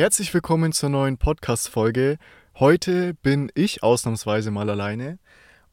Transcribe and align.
Herzlich 0.00 0.32
willkommen 0.32 0.72
zur 0.72 0.88
neuen 0.88 1.18
Podcast-Folge. 1.18 2.16
Heute 2.58 3.12
bin 3.12 3.52
ich 3.54 3.82
ausnahmsweise 3.82 4.50
mal 4.50 4.70
alleine. 4.70 5.18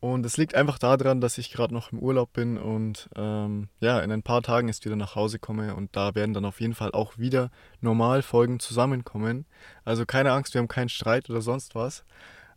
Und 0.02 0.26
es 0.26 0.36
liegt 0.36 0.54
einfach 0.54 0.78
daran, 0.78 1.22
dass 1.22 1.38
ich 1.38 1.50
gerade 1.50 1.74
noch 1.74 1.94
im 1.94 2.00
Urlaub 2.00 2.34
bin 2.34 2.58
und 2.58 3.10
ähm, 3.16 3.70
ja, 3.80 4.02
in 4.02 4.12
ein 4.12 4.24
paar 4.24 4.42
Tagen 4.42 4.68
erst 4.68 4.84
wieder 4.84 4.98
nach 4.98 5.16
Hause 5.16 5.40
komme 5.40 5.76
und 5.76 5.96
da 5.96 6.14
werden 6.14 6.34
dann 6.34 6.44
auf 6.44 6.60
jeden 6.60 6.76
Fall 6.76 6.92
auch 6.92 7.18
wieder 7.18 7.52
normal 7.80 8.22
Folgen 8.22 8.60
zusammenkommen. 8.60 9.46
Also 9.86 10.06
keine 10.06 10.34
Angst, 10.34 10.54
wir 10.54 10.60
haben 10.60 10.68
keinen 10.68 10.90
Streit 10.90 11.30
oder 11.30 11.42
sonst 11.42 11.74
was. 11.74 12.04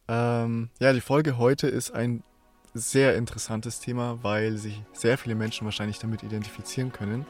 Ähm, 0.09 0.71
ja, 0.81 0.93
die 0.93 1.01
Folge 1.01 1.39
heute 1.39 1.69
ist 1.69 1.93
ein 1.93 2.25
sehr 2.75 3.15
interessantes 3.15 3.79
Thema, 3.79 4.19
weil 4.23 4.57
sich 4.57 4.83
sehr 4.93 5.17
viele 5.19 5.37
Menschen 5.37 5.67
wahrscheinlich 5.67 6.01
damit 6.01 6.25
identifizieren 6.25 6.91
können. 6.91 7.27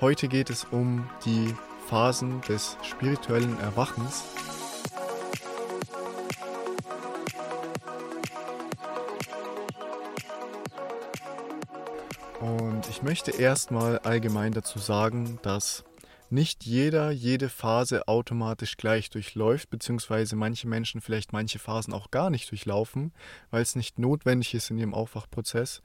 Heute 0.00 0.28
geht 0.28 0.48
es 0.48 0.64
um 0.64 1.06
die 1.26 1.54
Phasen 1.94 2.40
des 2.40 2.76
spirituellen 2.82 3.56
Erwachens. 3.60 4.24
Und 12.40 12.88
ich 12.90 13.04
möchte 13.04 13.30
erstmal 13.30 14.00
allgemein 14.00 14.50
dazu 14.50 14.80
sagen, 14.80 15.38
dass 15.42 15.84
nicht 16.30 16.64
jeder 16.64 17.12
jede 17.12 17.48
Phase 17.48 18.08
automatisch 18.08 18.76
gleich 18.76 19.08
durchläuft, 19.08 19.70
beziehungsweise 19.70 20.34
manche 20.34 20.66
Menschen 20.66 21.00
vielleicht 21.00 21.32
manche 21.32 21.60
Phasen 21.60 21.94
auch 21.94 22.10
gar 22.10 22.28
nicht 22.28 22.50
durchlaufen, 22.50 23.12
weil 23.52 23.62
es 23.62 23.76
nicht 23.76 24.00
notwendig 24.00 24.52
ist 24.54 24.68
in 24.68 24.78
ihrem 24.78 24.94
Aufwachprozess. 24.94 25.80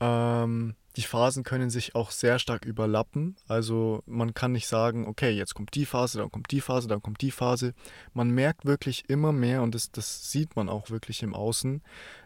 Ähm, 0.00 0.74
die 0.96 1.02
Phasen 1.02 1.42
können 1.42 1.70
sich 1.70 1.94
auch 1.94 2.10
sehr 2.10 2.38
stark 2.38 2.64
überlappen. 2.64 3.36
Also 3.48 4.02
man 4.06 4.32
kann 4.32 4.52
nicht 4.52 4.68
sagen, 4.68 5.06
okay, 5.08 5.30
jetzt 5.30 5.54
kommt 5.54 5.74
die 5.74 5.86
Phase, 5.86 6.18
dann 6.18 6.30
kommt 6.30 6.50
die 6.52 6.60
Phase, 6.60 6.86
dann 6.86 7.02
kommt 7.02 7.20
die 7.20 7.32
Phase. 7.32 7.74
Man 8.12 8.30
merkt 8.30 8.64
wirklich 8.64 9.08
immer 9.08 9.32
mehr, 9.32 9.62
und 9.62 9.74
das, 9.74 9.90
das 9.90 10.30
sieht 10.30 10.54
man 10.54 10.68
auch 10.68 10.90
wirklich 10.90 11.22
im 11.22 11.34
Außen, 11.34 11.82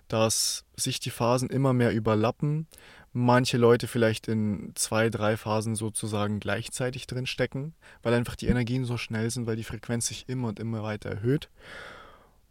dass 0.08 0.64
sich 0.76 1.00
die 1.00 1.10
Phasen 1.10 1.48
immer 1.48 1.72
mehr 1.72 1.92
überlappen. 1.92 2.66
Manche 3.14 3.56
Leute 3.56 3.86
vielleicht 3.86 4.28
in 4.28 4.72
zwei, 4.74 5.08
drei 5.08 5.38
Phasen 5.38 5.74
sozusagen 5.74 6.38
gleichzeitig 6.38 7.06
drin 7.06 7.26
stecken, 7.26 7.74
weil 8.02 8.12
einfach 8.12 8.36
die 8.36 8.48
Energien 8.48 8.84
so 8.84 8.98
schnell 8.98 9.30
sind, 9.30 9.46
weil 9.46 9.56
die 9.56 9.64
Frequenz 9.64 10.08
sich 10.08 10.28
immer 10.28 10.48
und 10.48 10.60
immer 10.60 10.82
weiter 10.82 11.08
erhöht. 11.08 11.48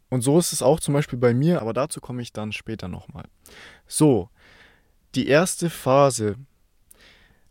Und 0.09 0.21
so 0.21 0.39
ist 0.39 0.53
es 0.53 0.61
auch 0.61 0.79
zum 0.79 0.93
Beispiel 0.93 1.19
bei 1.19 1.33
mir, 1.33 1.61
aber 1.61 1.73
dazu 1.73 1.99
komme 1.99 2.21
ich 2.21 2.31
dann 2.31 2.53
später 2.53 2.87
nochmal. 2.87 3.25
So, 3.87 4.29
die 5.15 5.27
erste 5.27 5.69
Phase 5.69 6.35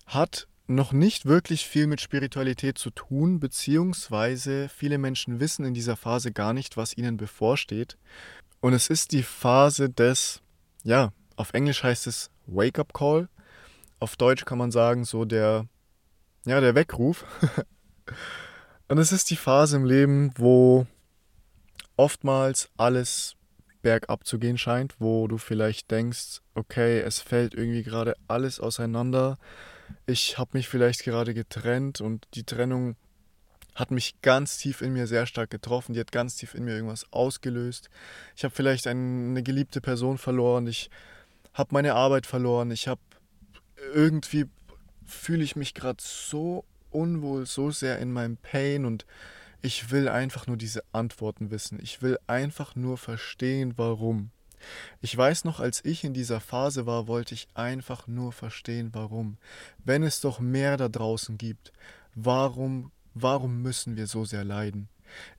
hat 0.06 0.46
noch 0.68 0.92
nicht 0.92 1.26
wirklich 1.26 1.66
viel 1.66 1.86
mit 1.86 2.00
Spiritualität 2.00 2.78
zu 2.78 2.90
tun, 2.90 3.38
beziehungsweise 3.38 4.68
viele 4.68 4.98
Menschen 4.98 5.38
wissen 5.38 5.64
in 5.64 5.74
dieser 5.74 5.96
Phase 5.96 6.32
gar 6.32 6.52
nicht, 6.52 6.76
was 6.76 6.96
ihnen 6.96 7.16
bevorsteht. 7.16 7.96
Und 8.60 8.72
es 8.72 8.88
ist 8.88 9.12
die 9.12 9.22
Phase 9.22 9.90
des, 9.90 10.42
ja, 10.82 11.12
auf 11.36 11.52
Englisch 11.52 11.82
heißt 11.82 12.06
es 12.06 12.30
Wake-up 12.46 12.92
Call. 12.94 13.28
Auf 14.00 14.16
Deutsch 14.16 14.44
kann 14.44 14.58
man 14.58 14.72
sagen, 14.72 15.04
so 15.04 15.24
der, 15.24 15.66
ja, 16.44 16.60
der 16.60 16.74
Weckruf. 16.74 17.24
Und 18.88 18.98
es 18.98 19.12
ist 19.12 19.30
die 19.30 19.36
Phase 19.36 19.76
im 19.76 19.84
Leben, 19.84 20.32
wo 20.36 20.86
oftmals 21.96 22.70
alles 22.76 23.36
bergab 23.86 24.26
zu 24.26 24.40
gehen 24.40 24.58
scheint, 24.58 24.96
wo 24.98 25.28
du 25.28 25.38
vielleicht 25.38 25.92
denkst, 25.92 26.40
okay, 26.56 26.98
es 26.98 27.20
fällt 27.20 27.54
irgendwie 27.54 27.84
gerade 27.84 28.16
alles 28.26 28.58
auseinander. 28.58 29.38
Ich 30.06 30.38
habe 30.38 30.50
mich 30.54 30.68
vielleicht 30.68 31.04
gerade 31.04 31.34
getrennt 31.34 32.00
und 32.00 32.26
die 32.34 32.42
Trennung 32.42 32.96
hat 33.76 33.92
mich 33.92 34.20
ganz 34.22 34.58
tief 34.58 34.82
in 34.82 34.92
mir 34.92 35.06
sehr 35.06 35.24
stark 35.24 35.50
getroffen. 35.50 35.92
Die 35.92 36.00
hat 36.00 36.10
ganz 36.10 36.34
tief 36.34 36.56
in 36.56 36.64
mir 36.64 36.74
irgendwas 36.74 37.06
ausgelöst. 37.12 37.88
Ich 38.34 38.42
habe 38.42 38.52
vielleicht 38.52 38.88
eine 38.88 39.44
geliebte 39.44 39.80
Person 39.80 40.18
verloren. 40.18 40.66
Ich 40.66 40.90
habe 41.54 41.68
meine 41.72 41.94
Arbeit 41.94 42.26
verloren. 42.26 42.72
Ich 42.72 42.88
habe 42.88 43.00
irgendwie 43.94 44.46
fühle 45.04 45.44
ich 45.44 45.54
mich 45.54 45.74
gerade 45.74 46.02
so 46.02 46.64
unwohl, 46.90 47.46
so 47.46 47.70
sehr 47.70 48.00
in 48.00 48.12
meinem 48.12 48.36
Pain 48.36 48.84
und 48.84 49.06
ich 49.62 49.90
will 49.90 50.08
einfach 50.08 50.46
nur 50.46 50.56
diese 50.56 50.82
Antworten 50.92 51.50
wissen. 51.50 51.78
Ich 51.82 52.02
will 52.02 52.18
einfach 52.26 52.76
nur 52.76 52.98
verstehen, 52.98 53.74
warum. 53.76 54.30
Ich 55.00 55.16
weiß 55.16 55.44
noch, 55.44 55.60
als 55.60 55.84
ich 55.84 56.04
in 56.04 56.14
dieser 56.14 56.40
Phase 56.40 56.86
war, 56.86 57.06
wollte 57.06 57.34
ich 57.34 57.48
einfach 57.54 58.06
nur 58.06 58.32
verstehen, 58.32 58.90
warum. 58.92 59.38
Wenn 59.84 60.02
es 60.02 60.20
doch 60.20 60.40
mehr 60.40 60.76
da 60.76 60.88
draußen 60.88 61.38
gibt, 61.38 61.72
warum, 62.14 62.90
warum 63.14 63.62
müssen 63.62 63.96
wir 63.96 64.06
so 64.06 64.24
sehr 64.24 64.44
leiden? 64.44 64.88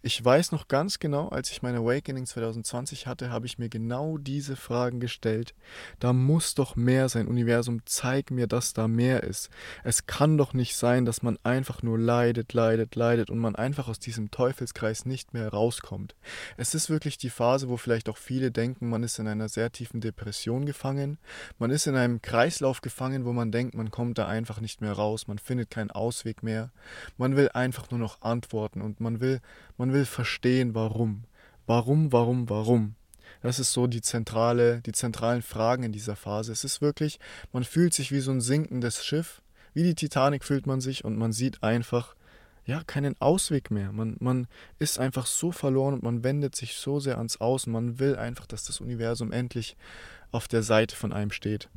Ich 0.01 0.23
weiß 0.23 0.51
noch 0.51 0.67
ganz 0.67 0.99
genau, 0.99 1.29
als 1.29 1.51
ich 1.51 1.61
mein 1.61 1.75
Awakening 1.75 2.25
2020 2.25 3.07
hatte, 3.07 3.29
habe 3.29 3.45
ich 3.45 3.57
mir 3.57 3.69
genau 3.69 4.17
diese 4.17 4.55
Fragen 4.55 4.99
gestellt. 4.99 5.53
Da 5.99 6.13
muss 6.13 6.55
doch 6.55 6.75
mehr 6.75 7.09
sein. 7.09 7.27
Universum, 7.27 7.81
zeig 7.85 8.31
mir, 8.31 8.47
dass 8.47 8.73
da 8.73 8.87
mehr 8.87 9.23
ist. 9.23 9.49
Es 9.83 10.05
kann 10.05 10.37
doch 10.37 10.53
nicht 10.53 10.75
sein, 10.75 11.05
dass 11.05 11.23
man 11.23 11.37
einfach 11.43 11.83
nur 11.83 11.97
leidet, 11.97 12.53
leidet, 12.53 12.95
leidet 12.95 13.29
und 13.29 13.39
man 13.39 13.55
einfach 13.55 13.87
aus 13.87 13.99
diesem 13.99 14.31
Teufelskreis 14.31 15.05
nicht 15.05 15.33
mehr 15.33 15.49
rauskommt. 15.49 16.15
Es 16.57 16.73
ist 16.75 16.89
wirklich 16.89 17.17
die 17.17 17.29
Phase, 17.29 17.69
wo 17.69 17.77
vielleicht 17.77 18.09
auch 18.09 18.17
viele 18.17 18.51
denken, 18.51 18.89
man 18.89 19.03
ist 19.03 19.19
in 19.19 19.27
einer 19.27 19.49
sehr 19.49 19.71
tiefen 19.71 20.01
Depression 20.01 20.65
gefangen. 20.65 21.17
Man 21.59 21.71
ist 21.71 21.87
in 21.87 21.95
einem 21.95 22.21
Kreislauf 22.21 22.81
gefangen, 22.81 23.25
wo 23.25 23.33
man 23.33 23.51
denkt, 23.51 23.75
man 23.75 23.91
kommt 23.91 24.17
da 24.17 24.27
einfach 24.27 24.61
nicht 24.61 24.81
mehr 24.81 24.93
raus. 24.93 25.27
Man 25.27 25.39
findet 25.39 25.69
keinen 25.69 25.91
Ausweg 25.91 26.43
mehr. 26.43 26.71
Man 27.17 27.35
will 27.35 27.49
einfach 27.49 27.89
nur 27.91 27.99
noch 27.99 28.21
antworten 28.21 28.81
und 28.81 28.99
man 28.99 29.19
will 29.19 29.41
man 29.77 29.93
will 29.93 30.05
verstehen, 30.05 30.75
warum. 30.75 31.23
Warum, 31.65 32.11
warum, 32.11 32.49
warum. 32.49 32.95
Das 33.41 33.59
ist 33.59 33.73
so 33.73 33.87
die 33.87 34.01
zentrale, 34.01 34.81
die 34.81 34.93
zentralen 34.93 35.41
Fragen 35.41 35.83
in 35.83 35.91
dieser 35.91 36.15
Phase. 36.15 36.51
Es 36.51 36.63
ist 36.63 36.81
wirklich, 36.81 37.19
man 37.51 37.63
fühlt 37.63 37.93
sich 37.93 38.11
wie 38.11 38.19
so 38.19 38.31
ein 38.31 38.41
sinkendes 38.41 39.05
Schiff. 39.05 39.41
Wie 39.73 39.83
die 39.83 39.95
Titanic 39.95 40.43
fühlt 40.43 40.65
man 40.65 40.81
sich 40.81 41.05
und 41.05 41.17
man 41.17 41.33
sieht 41.33 41.61
einfach, 41.61 42.15
ja, 42.65 42.83
keinen 42.85 43.15
Ausweg 43.21 43.71
mehr. 43.71 43.91
Man, 43.91 44.17
man 44.19 44.47
ist 44.79 44.99
einfach 44.99 45.25
so 45.25 45.51
verloren 45.51 45.93
und 45.93 46.03
man 46.03 46.23
wendet 46.23 46.55
sich 46.55 46.75
so 46.75 46.99
sehr 46.99 47.17
ans 47.17 47.37
Außen. 47.37 47.71
Man 47.71 47.99
will 47.99 48.15
einfach, 48.15 48.45
dass 48.45 48.65
das 48.65 48.81
Universum 48.81 49.31
endlich 49.31 49.77
auf 50.31 50.47
der 50.47 50.63
Seite 50.63 50.95
von 50.95 51.13
einem 51.13 51.31
steht. 51.31 51.69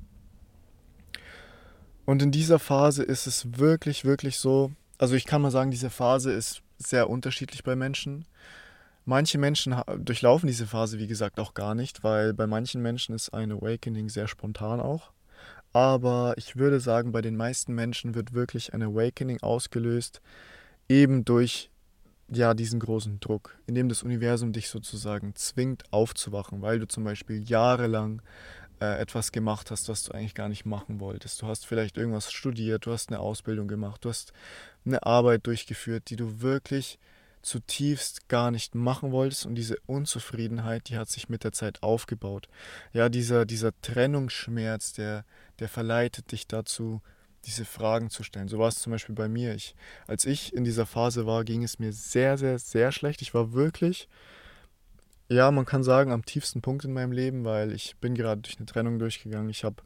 Und 2.06 2.22
in 2.22 2.32
dieser 2.32 2.58
Phase 2.58 3.04
ist 3.04 3.28
es 3.28 3.58
wirklich, 3.58 4.04
wirklich 4.04 4.38
so, 4.38 4.72
also 4.98 5.14
ich 5.14 5.26
kann 5.26 5.42
mal 5.42 5.52
sagen, 5.52 5.70
diese 5.70 5.90
Phase 5.90 6.32
ist 6.32 6.62
sehr 6.82 7.08
unterschiedlich 7.08 7.62
bei 7.62 7.76
Menschen. 7.76 8.24
Manche 9.04 9.38
Menschen 9.38 9.74
durchlaufen 9.98 10.46
diese 10.46 10.66
Phase, 10.66 10.98
wie 10.98 11.06
gesagt, 11.06 11.40
auch 11.40 11.54
gar 11.54 11.74
nicht, 11.74 12.04
weil 12.04 12.34
bei 12.34 12.46
manchen 12.46 12.82
Menschen 12.82 13.14
ist 13.14 13.30
ein 13.30 13.52
Awakening 13.52 14.08
sehr 14.08 14.28
spontan 14.28 14.80
auch. 14.80 15.12
Aber 15.72 16.34
ich 16.36 16.56
würde 16.56 16.80
sagen, 16.80 17.12
bei 17.12 17.20
den 17.20 17.36
meisten 17.36 17.74
Menschen 17.74 18.14
wird 18.14 18.34
wirklich 18.34 18.74
ein 18.74 18.82
Awakening 18.82 19.40
ausgelöst, 19.42 20.20
eben 20.88 21.24
durch 21.24 21.70
ja, 22.28 22.54
diesen 22.54 22.80
großen 22.80 23.20
Druck, 23.20 23.56
indem 23.66 23.88
das 23.88 24.02
Universum 24.02 24.52
dich 24.52 24.68
sozusagen 24.68 25.34
zwingt 25.34 25.84
aufzuwachen, 25.92 26.62
weil 26.62 26.78
du 26.78 26.86
zum 26.86 27.04
Beispiel 27.04 27.42
jahrelang 27.42 28.22
äh, 28.80 29.00
etwas 29.00 29.32
gemacht 29.32 29.70
hast, 29.70 29.88
was 29.88 30.04
du 30.04 30.12
eigentlich 30.12 30.34
gar 30.34 30.48
nicht 30.48 30.64
machen 30.64 31.00
wolltest. 31.00 31.42
Du 31.42 31.46
hast 31.46 31.66
vielleicht 31.66 31.96
irgendwas 31.96 32.32
studiert, 32.32 32.86
du 32.86 32.92
hast 32.92 33.10
eine 33.10 33.20
Ausbildung 33.20 33.68
gemacht, 33.68 34.04
du 34.04 34.08
hast 34.08 34.32
eine 34.84 35.04
Arbeit 35.04 35.46
durchgeführt, 35.46 36.10
die 36.10 36.16
du 36.16 36.40
wirklich 36.40 36.98
zutiefst 37.42 38.28
gar 38.28 38.50
nicht 38.50 38.74
machen 38.74 39.12
wolltest 39.12 39.46
und 39.46 39.54
diese 39.54 39.76
Unzufriedenheit, 39.86 40.88
die 40.88 40.98
hat 40.98 41.08
sich 41.08 41.28
mit 41.28 41.42
der 41.42 41.52
Zeit 41.52 41.82
aufgebaut. 41.82 42.48
Ja, 42.92 43.08
dieser, 43.08 43.46
dieser 43.46 43.72
Trennungsschmerz, 43.80 44.92
der, 44.92 45.24
der 45.58 45.68
verleitet 45.68 46.32
dich 46.32 46.46
dazu, 46.46 47.00
diese 47.46 47.64
Fragen 47.64 48.10
zu 48.10 48.22
stellen. 48.22 48.48
So 48.48 48.58
war 48.58 48.68
es 48.68 48.80
zum 48.80 48.92
Beispiel 48.92 49.14
bei 49.14 49.28
mir. 49.28 49.54
Ich, 49.54 49.74
als 50.06 50.26
ich 50.26 50.52
in 50.52 50.64
dieser 50.64 50.84
Phase 50.84 51.24
war, 51.24 51.44
ging 51.44 51.62
es 51.62 51.78
mir 51.78 51.92
sehr, 51.92 52.36
sehr, 52.36 52.58
sehr 52.58 52.92
schlecht. 52.92 53.22
Ich 53.22 53.32
war 53.32 53.54
wirklich 53.54 54.08
ja, 55.30 55.52
man 55.52 55.64
kann 55.64 55.84
sagen, 55.84 56.10
am 56.10 56.24
tiefsten 56.24 56.60
Punkt 56.60 56.84
in 56.84 56.92
meinem 56.92 57.12
Leben, 57.12 57.44
weil 57.44 57.72
ich 57.72 57.96
bin 57.98 58.16
gerade 58.16 58.40
durch 58.40 58.56
eine 58.56 58.66
Trennung 58.66 58.98
durchgegangen. 58.98 59.48
Ich 59.48 59.62
habe 59.62 59.76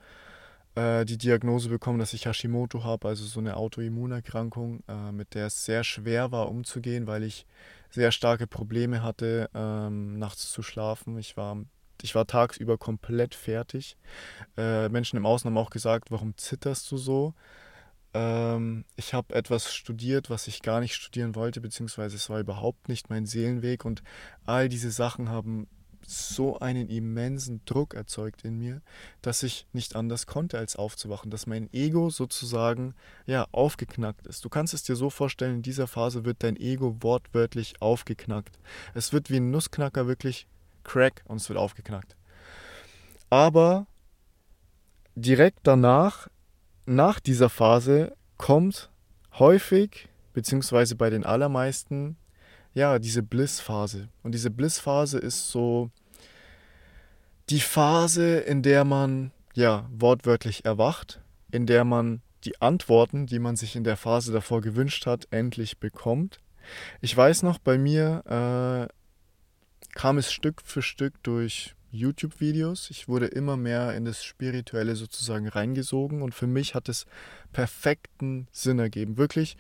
äh, 0.75 1.05
die 1.05 1.19
Diagnose 1.19 1.69
bekommen, 1.69 1.99
dass 1.99 2.15
ich 2.15 2.27
Hashimoto 2.27 2.85
habe, 2.85 3.09
also 3.09 3.25
so 3.25 3.41
eine 3.41 3.57
Autoimmunerkrankung, 3.57 4.83
äh, 4.89 5.13
mit 5.13 5.35
der 5.35 5.47
es 5.47 5.65
sehr 5.65 5.85
schwer 5.85 6.33
war 6.33 6.49
umzugehen, 6.49 7.07
weil 7.07 7.23
ich 7.23 7.47
sehr 7.91 8.11
starke 8.11 8.47
Probleme 8.47 9.03
hatte, 9.03 9.49
ähm, 9.55 10.19
nachts 10.19 10.51
zu 10.51 10.63
schlafen. 10.63 11.17
Ich 11.19 11.37
war, 11.37 11.59
ich 12.03 12.15
war 12.15 12.27
tagsüber 12.27 12.77
komplett 12.77 13.35
fertig. 13.35 13.97
Äh, 14.57 14.89
Menschen 14.89 15.17
im 15.17 15.27
Außen 15.27 15.49
haben 15.49 15.59
auch 15.59 15.71
gesagt, 15.71 16.11
warum 16.11 16.37
zitterst 16.37 16.91
du 16.91 16.97
so? 16.97 17.35
Ähm, 18.13 18.85
ich 18.97 19.15
habe 19.15 19.35
etwas 19.35 19.73
studiert, 19.73 20.31
was 20.31 20.49
ich 20.49 20.63
gar 20.63 20.81
nicht 20.81 20.95
studieren 20.95 21.37
wollte, 21.37 21.61
beziehungsweise 21.61 22.17
es 22.17 22.29
war 22.31 22.41
überhaupt 22.41 22.89
nicht 22.89 23.11
mein 23.11 23.27
Seelenweg 23.27 23.85
und 23.85 24.03
all 24.45 24.69
diese 24.69 24.91
Sachen 24.91 25.29
haben 25.29 25.69
so 26.07 26.59
einen 26.59 26.89
immensen 26.89 27.61
Druck 27.65 27.95
erzeugt 27.95 28.43
in 28.45 28.59
mir, 28.59 28.81
dass 29.23 29.43
ich 29.43 29.67
nicht 29.73 29.97
anders 29.97 30.27
konnte, 30.27 30.59
als 30.59 30.77
aufzuwachen, 30.77 31.31
dass 31.31 31.47
mein 31.47 31.73
Ego 31.73 32.11
sozusagen 32.11 32.95
ja 33.27 33.47
aufgeknackt 33.53 34.27
ist. 34.27 34.45
Du 34.45 34.49
kannst 34.49 34.75
es 34.75 34.83
dir 34.83 34.97
so 34.97 35.11
vorstellen, 35.11 35.57
in 35.57 35.63
dieser 35.63 35.87
Phase 35.87 36.25
wird 36.25 36.43
dein 36.43 36.57
Ego 36.57 36.97
wortwörtlich 37.01 37.81
aufgeknackt. 37.81 38.59
Es 38.95 39.13
wird 39.13 39.31
wie 39.31 39.37
ein 39.37 39.51
Nussknacker 39.51 40.07
wirklich 40.07 40.47
Crack 40.85 41.23
und 41.27 41.37
es 41.39 41.49
wird 41.49 41.59
aufgeknackt. 41.59 42.17
Aber 43.31 43.87
direkt 45.15 45.61
danach, 45.63 46.29
nach 46.87 47.21
dieser 47.21 47.49
Phase, 47.49 48.15
kommt 48.37 48.91
häufig, 49.39 50.09
beziehungsweise 50.33 50.97
bei 50.97 51.11
den 51.11 51.25
allermeisten, 51.25 52.17
ja, 52.75 52.99
diese 52.99 53.23
Bliss-Phase. 53.23 54.09
Und 54.23 54.33
diese 54.33 54.51
Bliss-Phase 54.51 55.19
ist 55.19 55.51
so 55.51 55.91
die 57.51 57.61
Phase, 57.61 58.39
in 58.39 58.63
der 58.63 58.85
man, 58.85 59.33
ja, 59.55 59.89
wortwörtlich 59.93 60.65
erwacht, 60.65 61.21
in 61.51 61.67
der 61.67 61.85
man 61.85 62.21
die 62.45 62.61
Antworten, 62.61 63.27
die 63.27 63.39
man 63.39 63.57
sich 63.57 63.77
in 63.77 63.85
der 63.85 63.97
Phase 63.97 64.33
davor 64.33 64.61
gewünscht 64.61 65.07
hat, 65.07 65.29
endlich 65.31 65.79
bekommt. 65.79 66.41
Ich 67.01 67.17
weiß 67.17 67.43
noch, 67.43 67.59
bei 67.59 67.79
mir 67.79 68.89
äh, 68.91 69.97
kam 69.97 70.19
es 70.19 70.33
Stück 70.33 70.63
für 70.63 70.83
Stück 70.83 71.23
durch 71.23 71.75
YouTube-Videos. 71.93 72.91
Ich 72.91 73.09
wurde 73.09 73.27
immer 73.27 73.57
mehr 73.57 73.95
in 73.95 74.05
das 74.05 74.25
Spirituelle 74.25 74.97
sozusagen 74.97 75.47
reingesogen 75.47 76.23
und 76.23 76.35
für 76.35 76.47
mich 76.47 76.75
hat 76.75 76.89
es 76.89 77.07
perfekten 77.53 78.49
Sinn 78.51 78.79
ergeben. 78.79 79.17
Wirklich, 79.17 79.57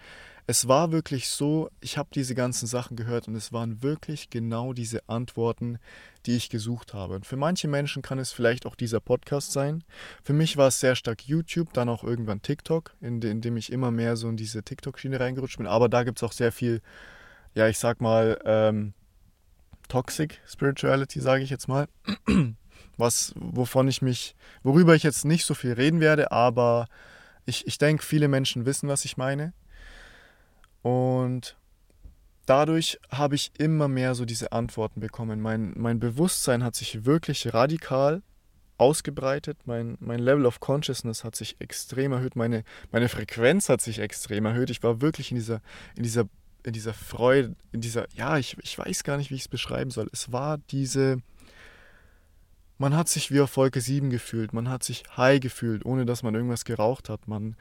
es 0.46 0.68
war 0.68 0.92
wirklich 0.92 1.28
so, 1.28 1.70
ich 1.80 1.96
habe 1.96 2.10
diese 2.14 2.34
ganzen 2.34 2.66
Sachen 2.66 2.96
gehört 2.96 3.28
und 3.28 3.34
es 3.34 3.52
waren 3.52 3.82
wirklich 3.82 4.28
genau 4.28 4.74
diese 4.74 5.08
Antworten, 5.08 5.78
die 6.26 6.36
ich 6.36 6.50
gesucht 6.50 6.92
habe. 6.92 7.14
Und 7.14 7.24
für 7.24 7.36
manche 7.36 7.66
Menschen 7.66 8.02
kann 8.02 8.18
es 8.18 8.30
vielleicht 8.30 8.66
auch 8.66 8.74
dieser 8.74 9.00
Podcast 9.00 9.52
sein. 9.52 9.84
Für 10.22 10.34
mich 10.34 10.58
war 10.58 10.68
es 10.68 10.80
sehr 10.80 10.96
stark 10.96 11.26
YouTube, 11.26 11.72
dann 11.72 11.88
auch 11.88 12.04
irgendwann 12.04 12.42
TikTok, 12.42 12.94
in, 13.00 13.22
in 13.22 13.40
dem 13.40 13.56
ich 13.56 13.72
immer 13.72 13.90
mehr 13.90 14.16
so 14.16 14.28
in 14.28 14.36
diese 14.36 14.62
TikTok-Schiene 14.62 15.18
reingerutscht 15.18 15.56
bin. 15.56 15.66
Aber 15.66 15.88
da 15.88 16.04
gibt 16.04 16.18
es 16.18 16.22
auch 16.22 16.32
sehr 16.32 16.52
viel, 16.52 16.82
ja, 17.54 17.66
ich 17.68 17.78
sag 17.78 18.02
mal, 18.02 18.38
ähm, 18.44 18.92
Toxic 19.88 20.40
Spirituality, 20.46 21.20
sage 21.20 21.42
ich 21.42 21.50
jetzt 21.50 21.68
mal. 21.68 21.88
Was, 22.96 23.32
wovon 23.36 23.88
ich 23.88 24.02
mich, 24.02 24.36
worüber 24.62 24.94
ich 24.94 25.02
jetzt 25.02 25.24
nicht 25.24 25.46
so 25.46 25.54
viel 25.54 25.72
reden 25.72 26.00
werde, 26.00 26.30
aber 26.30 26.86
ich, 27.46 27.66
ich 27.66 27.78
denke, 27.78 28.04
viele 28.04 28.28
Menschen 28.28 28.66
wissen, 28.66 28.88
was 28.88 29.04
ich 29.04 29.16
meine. 29.16 29.52
Und 30.84 31.56
dadurch 32.44 33.00
habe 33.10 33.36
ich 33.36 33.52
immer 33.58 33.88
mehr 33.88 34.14
so 34.14 34.26
diese 34.26 34.52
Antworten 34.52 35.00
bekommen. 35.00 35.40
Mein, 35.40 35.72
mein 35.76 35.98
Bewusstsein 35.98 36.62
hat 36.62 36.74
sich 36.74 37.06
wirklich 37.06 37.54
radikal 37.54 38.22
ausgebreitet. 38.76 39.56
Mein, 39.64 39.96
mein 39.98 40.18
Level 40.18 40.44
of 40.44 40.60
Consciousness 40.60 41.24
hat 41.24 41.36
sich 41.36 41.56
extrem 41.58 42.12
erhöht. 42.12 42.36
Meine, 42.36 42.64
meine 42.92 43.08
Frequenz 43.08 43.70
hat 43.70 43.80
sich 43.80 43.98
extrem 43.98 44.44
erhöht. 44.44 44.68
Ich 44.68 44.82
war 44.82 45.00
wirklich 45.00 45.30
in 45.30 45.38
dieser, 45.38 45.62
in 45.96 46.02
dieser 46.02 46.28
in 46.64 46.72
dieser 46.72 46.94
Freude, 46.94 47.54
in 47.72 47.80
dieser, 47.80 48.06
ja, 48.14 48.38
ich, 48.38 48.56
ich 48.62 48.78
weiß 48.78 49.04
gar 49.04 49.18
nicht, 49.18 49.30
wie 49.30 49.34
ich 49.34 49.42
es 49.42 49.48
beschreiben 49.48 49.90
soll. 49.90 50.08
Es 50.12 50.32
war 50.32 50.58
diese, 50.70 51.18
man 52.78 52.96
hat 52.96 53.08
sich 53.08 53.30
wie 53.30 53.40
auf 53.40 53.56
Wolke 53.58 53.82
7 53.82 54.08
gefühlt, 54.08 54.54
man 54.54 54.70
hat 54.70 54.82
sich 54.82 55.04
high 55.16 55.40
gefühlt, 55.40 55.84
ohne 55.84 56.06
dass 56.06 56.22
man 56.22 56.34
irgendwas 56.34 56.64
geraucht 56.64 57.10
hat. 57.10 57.28
Man, 57.28 57.56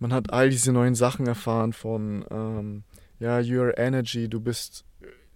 man 0.00 0.12
hat 0.12 0.32
all 0.32 0.50
diese 0.50 0.72
neuen 0.72 0.94
Sachen 0.94 1.26
erfahren 1.26 1.72
von, 1.72 2.24
ähm, 2.30 2.82
ja, 3.20 3.38
your 3.38 3.78
energy, 3.78 4.28
du 4.28 4.40
bist, 4.40 4.84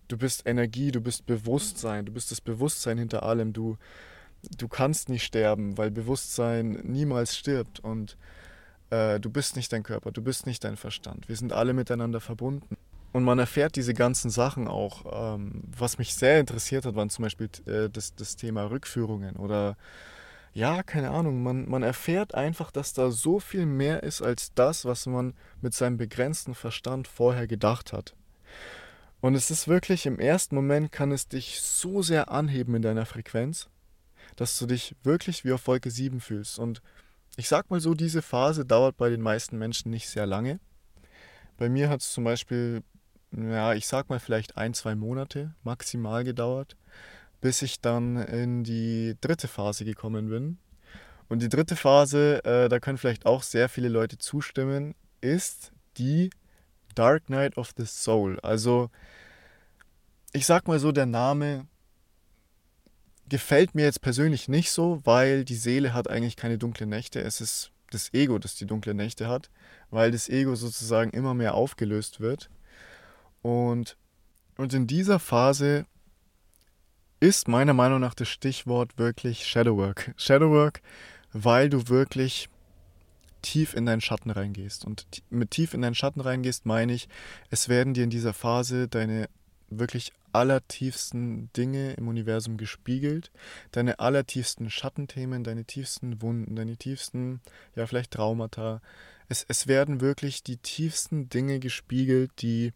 du 0.09 0.17
bist 0.17 0.47
Energie, 0.47 0.91
du 0.91 1.01
bist 1.01 1.27
Bewusstsein, 1.27 2.07
du 2.07 2.13
bist 2.13 2.31
das 2.31 2.41
Bewusstsein 2.41 2.99
hinter 2.99 3.23
allem, 3.23 3.53
du, 3.53 3.77
du 4.59 4.67
kannst 4.67 5.11
nicht 5.11 5.25
sterben, 5.25 5.77
weil 5.79 5.91
Bewusstsein 5.91 6.81
niemals 6.83 7.37
stirbt 7.37 7.81
und 7.81 8.17
äh, 8.91 9.21
du 9.21 9.31
bist 9.31 9.55
nicht 9.55 9.73
dein 9.73 9.83
Körper, 9.83 10.11
du 10.13 10.23
bist 10.23 10.47
nicht 10.47 10.65
dein 10.65 10.77
Verstand. 10.77 11.29
Wir 11.29 11.37
sind 11.37 11.53
alle 11.53 11.75
miteinander 11.75 12.21
verbunden. 12.21 12.77
Und 13.13 13.23
man 13.23 13.39
erfährt 13.39 13.77
diese 13.77 13.95
ganzen 13.95 14.29
Sachen 14.29 14.67
auch. 14.67 15.37
Ähm, 15.37 15.63
was 15.77 15.99
mich 15.99 16.15
sehr 16.15 16.41
interessiert 16.41 16.85
hat, 16.85 16.97
waren 16.97 17.11
zum 17.11 17.23
Beispiel 17.23 17.49
äh, 17.67 17.89
das, 17.89 18.17
das 18.17 18.35
Thema 18.35 18.65
Rückführungen 18.65 19.37
oder 19.37 19.77
ja, 20.55 20.83
keine 20.83 21.11
Ahnung. 21.11 21.43
Man, 21.43 21.69
man 21.69 21.83
erfährt 21.83 22.35
einfach, 22.35 22.71
dass 22.71 22.93
da 22.93 23.11
so 23.11 23.41
viel 23.41 23.67
mehr 23.67 24.03
ist 24.03 24.23
als 24.23 24.55
das, 24.55 24.85
was 24.85 25.07
man 25.07 25.35
mit 25.61 25.75
seinem 25.75 25.97
begrenzten 25.97 26.55
Verstand 26.55 27.09
vorher 27.09 27.47
gedacht 27.47 27.93
hat. 27.93 28.15
Und 29.21 29.35
es 29.35 29.51
ist 29.51 29.69
wirklich, 29.69 30.07
im 30.07 30.19
ersten 30.19 30.55
Moment 30.55 30.93
kann 30.93 31.13
es 31.13 31.29
dich 31.29 31.61
so 31.61 32.03
sehr 32.03 32.31
anheben 32.31 32.75
in 32.75 32.83
deiner 32.83 33.07
Frequenz, 33.07 33.69
dass 34.37 34.59
du 34.59 34.67
dich 34.67 34.95
wirklich 35.03 35.45
wie 35.45 35.53
auf 35.53 35.67
Wolke 35.67 35.91
7 35.91 36.21
fühlst. 36.21 36.59
Und 36.59 36.83
ich 37.37 37.49
sag 37.49 37.71
mal 37.71 37.81
so, 37.81 37.95
diese 37.95 38.23
Phase 38.23 38.65
dauert 38.65 38.97
bei 38.97 39.11
den 39.11 39.21
meisten 39.21 39.59
Menschen 39.59 39.91
nicht 39.91 40.09
sehr 40.09 40.27
lange. 40.27 40.61
Bei 41.57 41.69
mir 41.69 41.89
hat 41.89 42.01
es 42.01 42.13
zum 42.13 42.25
Beispiel 42.25 42.83
ja, 43.37 43.75
ich 43.75 43.87
sag 43.87 44.09
mal 44.09 44.21
vielleicht 44.21 44.57
ein, 44.57 44.75
zwei 44.75 44.95
Monate 44.95 45.55
maximal 45.63 46.25
gedauert, 46.25 46.77
bis 47.45 47.61
ich 47.61 47.83
dann 47.83 48.17
in 48.17 48.65
die 48.65 49.19
dritte 49.21 49.49
Phase 49.49 49.85
gekommen 49.85 50.31
bin. 50.31 50.57
Und 51.29 51.43
die 51.43 51.51
dritte 51.51 51.77
Phase, 51.77 52.43
äh, 52.43 52.71
da 52.71 52.81
können 52.81 52.97
vielleicht 52.97 53.27
auch 53.27 53.43
sehr 53.43 53.69
viele 53.69 53.91
Leute 53.91 54.17
zustimmen, 54.17 54.95
ist 55.21 55.71
die 55.99 56.31
Dark 56.95 57.29
Night 57.29 57.59
of 57.59 57.73
the 57.77 57.85
Soul. 57.85 58.41
Also, 58.41 58.89
ich 60.33 60.47
sag 60.47 60.67
mal 60.69 60.79
so, 60.79 60.91
der 60.91 61.05
Name 61.05 61.67
gefällt 63.29 63.75
mir 63.75 63.85
jetzt 63.85 64.01
persönlich 64.01 64.49
nicht 64.49 64.71
so, 64.71 65.03
weil 65.05 65.45
die 65.45 65.57
Seele 65.57 65.93
hat 65.93 66.09
eigentlich 66.09 66.37
keine 66.37 66.57
dunklen 66.57 66.89
Nächte. 66.89 67.21
Es 67.21 67.43
ist 67.43 67.73
das 67.91 68.15
Ego, 68.15 68.39
das 68.39 68.55
die 68.55 68.65
dunklen 68.65 68.97
Nächte 68.97 69.29
hat, 69.29 69.51
weil 69.91 70.13
das 70.13 70.31
Ego 70.31 70.55
sozusagen 70.55 71.11
immer 71.11 71.35
mehr 71.35 71.53
aufgelöst 71.53 72.21
wird. 72.21 72.49
Und, 73.43 73.99
und 74.57 74.73
in 74.73 74.87
dieser 74.87 75.19
Phase 75.19 75.85
ist 77.25 77.49
meiner 77.49 77.73
Meinung 77.73 78.01
nach 78.01 78.13
das 78.13 78.29
Stichwort 78.29 78.99
wirklich 78.99 79.47
Shadowwork. 79.47 80.13
Shadowwork, 80.19 80.83
weil 81.33 81.71
du 81.71 81.89
wirklich 81.89 82.51
tief 83.41 83.73
in 83.73 83.87
deinen 83.87 84.03
Schatten 84.03 84.31
reingehst. 84.31 84.85
Und 84.85 85.07
mit 85.31 85.51
tief 85.51 85.73
in 85.73 85.81
deinen 85.81 85.95
Schatten 85.95 86.21
reingehst, 86.21 86.67
meine 86.67 86.93
ich, 86.93 87.09
es 87.49 87.71
werden 87.71 87.95
dir 87.95 88.05
in 88.05 88.11
dieser 88.11 88.35
Phase 88.35 88.89
deine 88.89 89.31
wirklich 89.71 90.13
allertiefsten 90.33 91.51
Dinge 91.55 91.95
im 91.95 92.09
Universum 92.09 92.59
gespiegelt, 92.59 93.31
deine 93.73 94.01
allertiefsten 94.01 94.69
Schattenthemen, 94.69 95.45
deine 95.45 95.65
tiefsten 95.65 96.21
Wunden, 96.21 96.57
deine 96.57 96.77
tiefsten, 96.77 97.41
ja, 97.75 97.87
vielleicht 97.87 98.11
Traumata. 98.11 98.83
Es, 99.31 99.47
es 99.49 99.67
werden 99.67 100.03
wirklich 100.03 100.43
die 100.43 100.59
tiefsten 100.59 101.31
Dinge 101.31 101.59
gespiegelt, 101.59 102.33
die 102.43 102.75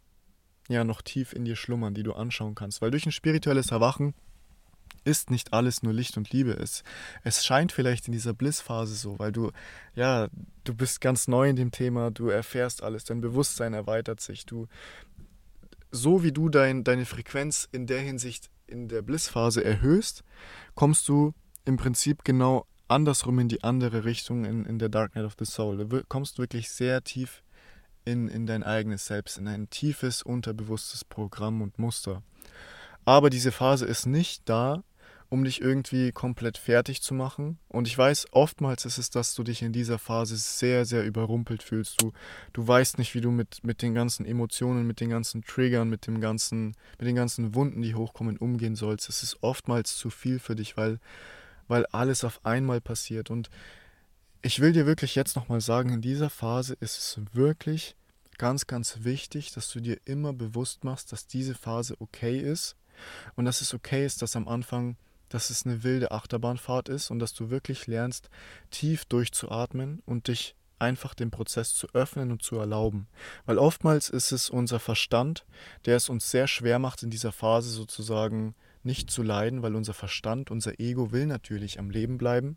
ja 0.70 0.84
noch 0.84 1.02
tief 1.02 1.34
in 1.34 1.44
dir 1.44 1.56
schlummern, 1.56 1.92
die 1.92 2.02
du 2.02 2.14
anschauen 2.14 2.54
kannst. 2.54 2.80
Weil 2.80 2.90
durch 2.90 3.04
ein 3.04 3.12
spirituelles 3.12 3.72
Erwachen 3.72 4.14
ist 5.04 5.30
nicht 5.30 5.52
alles 5.52 5.82
nur 5.82 5.92
Licht 5.92 6.16
und 6.16 6.30
Liebe. 6.30 6.52
Es, 6.52 6.82
es 7.24 7.44
scheint 7.44 7.72
vielleicht 7.72 8.06
in 8.06 8.12
dieser 8.12 8.34
Blissphase 8.34 8.94
so, 8.94 9.18
weil 9.18 9.32
du, 9.32 9.50
ja, 9.94 10.28
du 10.64 10.74
bist 10.74 11.00
ganz 11.00 11.28
neu 11.28 11.48
in 11.48 11.56
dem 11.56 11.70
Thema, 11.70 12.10
du 12.10 12.28
erfährst 12.28 12.82
alles, 12.82 13.04
dein 13.04 13.20
Bewusstsein 13.20 13.74
erweitert 13.74 14.20
sich. 14.20 14.46
Du, 14.46 14.66
so 15.90 16.22
wie 16.22 16.32
du 16.32 16.48
dein, 16.48 16.84
deine 16.84 17.06
Frequenz 17.06 17.68
in 17.72 17.86
der 17.86 18.00
Hinsicht 18.00 18.50
in 18.66 18.88
der 18.88 19.02
Blissphase 19.02 19.64
erhöhst, 19.64 20.22
kommst 20.74 21.08
du 21.08 21.32
im 21.64 21.76
Prinzip 21.76 22.24
genau 22.24 22.66
andersrum 22.86 23.38
in 23.38 23.48
die 23.48 23.62
andere 23.62 24.04
Richtung 24.04 24.44
in, 24.44 24.64
in 24.64 24.78
der 24.78 24.88
Dark 24.88 25.14
Night 25.14 25.24
of 25.24 25.36
the 25.38 25.44
Soul. 25.44 25.86
Du 25.86 26.02
kommst 26.08 26.38
wirklich 26.38 26.70
sehr 26.70 27.02
tief 27.04 27.42
in, 28.04 28.28
in 28.28 28.46
dein 28.46 28.62
eigenes 28.62 29.06
Selbst, 29.06 29.38
in 29.38 29.46
ein 29.46 29.68
tiefes, 29.70 30.22
unterbewusstes 30.22 31.04
Programm 31.04 31.60
und 31.60 31.78
Muster. 31.78 32.22
Aber 33.04 33.30
diese 33.30 33.52
Phase 33.52 33.86
ist 33.86 34.06
nicht 34.06 34.48
da, 34.48 34.82
um 35.30 35.44
dich 35.44 35.60
irgendwie 35.60 36.12
komplett 36.12 36.56
fertig 36.56 37.02
zu 37.02 37.14
machen. 37.14 37.58
Und 37.68 37.86
ich 37.86 37.96
weiß, 37.96 38.28
oftmals 38.32 38.84
ist 38.84 38.98
es, 38.98 39.10
dass 39.10 39.34
du 39.34 39.42
dich 39.42 39.62
in 39.62 39.72
dieser 39.72 39.98
Phase 39.98 40.36
sehr, 40.36 40.84
sehr 40.84 41.04
überrumpelt 41.04 41.62
fühlst. 41.62 42.00
Du, 42.00 42.12
du 42.52 42.66
weißt 42.66 42.98
nicht, 42.98 43.14
wie 43.14 43.20
du 43.20 43.30
mit, 43.30 43.62
mit 43.62 43.82
den 43.82 43.94
ganzen 43.94 44.24
Emotionen, 44.24 44.86
mit 44.86 45.00
den 45.00 45.10
ganzen 45.10 45.42
Triggern, 45.42 45.88
mit, 45.88 46.06
dem 46.06 46.20
ganzen, 46.20 46.76
mit 46.98 47.06
den 47.06 47.16
ganzen 47.16 47.54
Wunden, 47.54 47.82
die 47.82 47.94
hochkommen, 47.94 48.38
umgehen 48.38 48.76
sollst. 48.76 49.08
Es 49.08 49.22
ist 49.22 49.38
oftmals 49.42 49.96
zu 49.96 50.10
viel 50.10 50.38
für 50.38 50.56
dich, 50.56 50.76
weil, 50.76 50.98
weil 51.66 51.84
alles 51.86 52.24
auf 52.24 52.44
einmal 52.44 52.80
passiert. 52.80 53.30
Und 53.30 53.50
ich 54.40 54.60
will 54.60 54.72
dir 54.72 54.86
wirklich 54.86 55.14
jetzt 55.14 55.36
nochmal 55.36 55.60
sagen, 55.60 55.90
in 55.92 56.00
dieser 56.00 56.30
Phase 56.30 56.74
ist 56.80 56.98
es 56.98 57.20
wirklich 57.32 57.96
ganz, 58.38 58.66
ganz 58.66 59.00
wichtig, 59.02 59.52
dass 59.52 59.70
du 59.70 59.80
dir 59.80 59.98
immer 60.04 60.32
bewusst 60.32 60.84
machst, 60.84 61.12
dass 61.12 61.26
diese 61.26 61.54
Phase 61.54 61.96
okay 61.98 62.38
ist 62.38 62.76
und 63.36 63.44
dass 63.44 63.60
es 63.60 63.74
okay 63.74 64.06
ist, 64.06 64.22
dass 64.22 64.36
am 64.36 64.48
Anfang, 64.48 64.96
dass 65.28 65.50
es 65.50 65.66
eine 65.66 65.82
wilde 65.82 66.10
Achterbahnfahrt 66.10 66.88
ist 66.88 67.10
und 67.10 67.18
dass 67.18 67.34
du 67.34 67.50
wirklich 67.50 67.86
lernst, 67.86 68.30
tief 68.70 69.04
durchzuatmen 69.04 70.02
und 70.06 70.28
dich 70.28 70.54
einfach 70.78 71.14
dem 71.14 71.30
Prozess 71.30 71.74
zu 71.74 71.88
öffnen 71.92 72.30
und 72.30 72.42
zu 72.42 72.56
erlauben. 72.56 73.08
Weil 73.46 73.58
oftmals 73.58 74.08
ist 74.08 74.32
es 74.32 74.48
unser 74.48 74.78
Verstand, 74.78 75.44
der 75.86 75.96
es 75.96 76.08
uns 76.08 76.30
sehr 76.30 76.46
schwer 76.46 76.78
macht, 76.78 77.02
in 77.02 77.10
dieser 77.10 77.32
Phase 77.32 77.70
sozusagen 77.70 78.54
nicht 78.84 79.10
zu 79.10 79.22
leiden, 79.22 79.62
weil 79.62 79.74
unser 79.74 79.94
Verstand, 79.94 80.50
unser 80.50 80.78
Ego 80.78 81.12
will 81.12 81.26
natürlich 81.26 81.78
am 81.78 81.90
Leben 81.90 82.16
bleiben, 82.16 82.56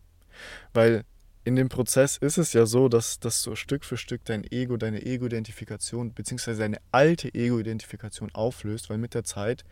weil 0.74 1.04
in 1.44 1.56
dem 1.56 1.70
Prozess 1.70 2.18
ist 2.18 2.38
es 2.38 2.54
ja 2.54 2.68
so, 2.68 2.88
dass, 2.88 3.20
dass 3.20 3.42
so 3.42 3.56
Stück 3.56 3.84
für 3.84 3.98
Stück 3.98 4.24
dein 4.26 4.44
Ego, 4.44 4.78
deine 4.78 5.04
Ego-Identifikation, 5.04 6.14
beziehungsweise 6.14 6.60
deine 6.60 6.78
alte 6.92 7.34
Ego-Identifikation 7.34 8.30
auflöst, 8.34 8.90
weil 8.92 9.00
mit 9.00 9.16
der 9.16 9.24
Zeit, 9.24 9.64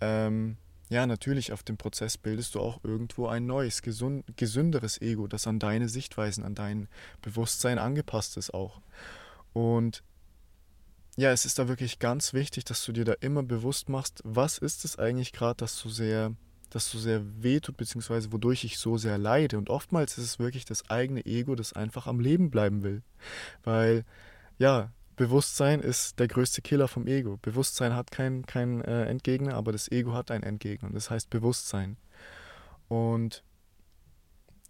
ähm, 0.00 0.58
ja, 0.92 1.06
natürlich 1.06 1.52
auf 1.52 1.62
dem 1.62 1.78
Prozess 1.78 2.18
bildest 2.18 2.54
du 2.54 2.60
auch 2.60 2.84
irgendwo 2.84 3.26
ein 3.26 3.46
neues, 3.46 3.80
gesund, 3.80 4.24
gesünderes 4.36 5.00
Ego, 5.00 5.26
das 5.26 5.46
an 5.46 5.58
deine 5.58 5.88
Sichtweisen, 5.88 6.44
an 6.44 6.54
dein 6.54 6.86
Bewusstsein 7.22 7.78
angepasst 7.78 8.36
ist 8.36 8.52
auch. 8.52 8.82
Und 9.54 10.02
ja, 11.16 11.32
es 11.32 11.46
ist 11.46 11.58
da 11.58 11.66
wirklich 11.66 11.98
ganz 11.98 12.34
wichtig, 12.34 12.66
dass 12.66 12.84
du 12.84 12.92
dir 12.92 13.06
da 13.06 13.14
immer 13.20 13.42
bewusst 13.42 13.88
machst, 13.88 14.20
was 14.24 14.58
ist 14.58 14.84
es 14.84 14.98
eigentlich 14.98 15.32
gerade, 15.32 15.56
das 15.56 15.78
so 15.78 15.88
sehr 15.88 16.34
das 16.68 16.90
so 16.90 16.98
sehr 16.98 17.22
wehtut, 17.42 17.76
beziehungsweise 17.76 18.32
wodurch 18.32 18.64
ich 18.64 18.78
so 18.78 18.96
sehr 18.96 19.18
leide. 19.18 19.58
Und 19.58 19.68
oftmals 19.68 20.16
ist 20.16 20.24
es 20.24 20.38
wirklich 20.38 20.64
das 20.64 20.88
eigene 20.88 21.24
Ego, 21.26 21.54
das 21.54 21.74
einfach 21.74 22.06
am 22.06 22.18
Leben 22.18 22.50
bleiben 22.50 22.82
will. 22.82 23.02
Weil, 23.62 24.04
ja, 24.58 24.90
Bewusstsein 25.16 25.80
ist 25.80 26.18
der 26.18 26.28
größte 26.28 26.62
Killer 26.62 26.88
vom 26.88 27.06
Ego. 27.06 27.38
Bewusstsein 27.42 27.94
hat 27.94 28.10
keinen 28.10 28.46
kein, 28.46 28.80
äh, 28.82 29.04
Endgegner, 29.04 29.54
aber 29.54 29.72
das 29.72 29.90
Ego 29.90 30.14
hat 30.14 30.30
einen 30.30 30.44
Endgegner. 30.44 30.88
Und 30.88 30.94
das 30.94 31.10
heißt 31.10 31.30
Bewusstsein. 31.30 31.96
Und 32.88 33.42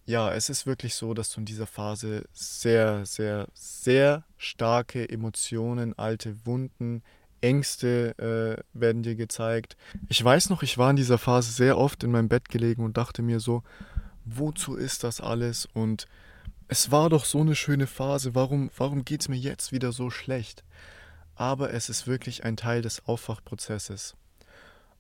ja, 0.04 0.32
es 0.32 0.49
ist 0.49 0.66
wirklich 0.66 0.94
so, 0.94 1.14
dass 1.14 1.30
du 1.30 1.40
in 1.40 1.46
dieser 1.46 1.66
Phase 1.66 2.25
sehr, 2.32 3.06
sehr, 3.06 3.49
sehr 3.54 4.25
starke 4.37 5.08
Emotionen, 5.08 5.96
alte 5.96 6.44
Wunden, 6.44 7.02
Ängste 7.40 8.16
äh, 8.18 8.78
werden 8.78 9.02
dir 9.02 9.16
gezeigt. 9.16 9.76
Ich 10.08 10.22
weiß 10.22 10.50
noch, 10.50 10.62
ich 10.62 10.78
war 10.78 10.90
in 10.90 10.96
dieser 10.96 11.18
Phase 11.18 11.52
sehr 11.52 11.76
oft 11.76 12.04
in 12.04 12.12
meinem 12.12 12.28
Bett 12.28 12.49
gelegen 12.49 12.84
und 12.84 12.96
dachte 12.96 13.22
mir 13.22 13.40
so, 13.40 13.62
wozu 14.25 14.76
ist 14.76 15.04
das 15.04 15.20
alles? 15.20 15.66
Und 15.72 16.06
es 16.72 16.90
war 16.90 17.10
doch 17.10 17.26
so 17.26 17.42
eine 17.42 17.54
schöne 17.54 17.86
Phase, 17.86 18.34
warum, 18.34 18.70
warum 18.78 19.04
geht 19.04 19.20
es 19.20 19.28
mir 19.28 19.36
jetzt 19.36 19.72
wieder 19.72 19.92
so 19.92 20.08
schlecht? 20.08 20.64
Aber 21.34 21.74
es 21.74 21.90
ist 21.90 22.06
wirklich 22.06 22.44
ein 22.44 22.56
Teil 22.56 22.80
des 22.80 23.04
Aufwachprozesses. 23.06 24.16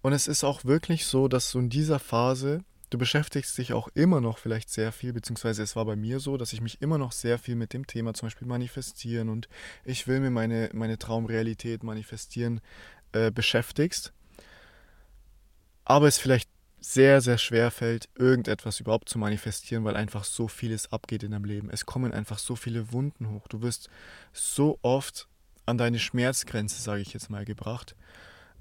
Und 0.02 0.12
es 0.12 0.26
ist 0.26 0.44
auch 0.44 0.66
wirklich 0.66 1.06
so, 1.06 1.28
dass 1.28 1.50
du 1.50 1.60
in 1.60 1.70
dieser 1.70 1.98
Phase 1.98 2.62
Du 2.90 2.98
beschäftigst 2.98 3.56
dich 3.56 3.72
auch 3.72 3.88
immer 3.94 4.20
noch 4.20 4.36
vielleicht 4.36 4.68
sehr 4.68 4.92
viel, 4.92 5.14
beziehungsweise 5.14 5.62
es 5.62 5.76
war 5.76 5.86
bei 5.86 5.96
mir 5.96 6.20
so, 6.20 6.36
dass 6.36 6.52
ich 6.52 6.60
mich 6.60 6.82
immer 6.82 6.98
noch 6.98 7.12
sehr 7.12 7.38
viel 7.38 7.54
mit 7.54 7.72
dem 7.72 7.86
Thema 7.86 8.12
zum 8.12 8.26
Beispiel 8.26 8.46
manifestieren 8.46 9.30
und 9.30 9.48
ich 9.86 10.06
will 10.06 10.20
mir 10.20 10.28
meine, 10.28 10.68
meine 10.74 10.98
Traumrealität 10.98 11.84
manifestieren 11.84 12.60
äh, 13.12 13.30
beschäftigst. 13.30 14.12
Aber 15.86 16.06
es 16.06 16.18
vielleicht 16.18 16.50
sehr, 16.84 17.20
sehr 17.20 17.38
schwer 17.38 17.70
fällt, 17.70 18.08
irgendetwas 18.16 18.80
überhaupt 18.80 19.08
zu 19.08 19.18
manifestieren, 19.18 19.84
weil 19.84 19.96
einfach 19.96 20.24
so 20.24 20.48
vieles 20.48 20.92
abgeht 20.92 21.22
in 21.22 21.30
deinem 21.30 21.44
Leben. 21.44 21.70
Es 21.70 21.86
kommen 21.86 22.12
einfach 22.12 22.38
so 22.38 22.56
viele 22.56 22.92
Wunden 22.92 23.30
hoch. 23.30 23.46
Du 23.48 23.62
wirst 23.62 23.88
so 24.32 24.78
oft 24.82 25.28
an 25.64 25.78
deine 25.78 25.98
Schmerzgrenze, 25.98 26.82
sage 26.82 27.02
ich 27.02 27.12
jetzt 27.12 27.30
mal, 27.30 27.44
gebracht. 27.44 27.94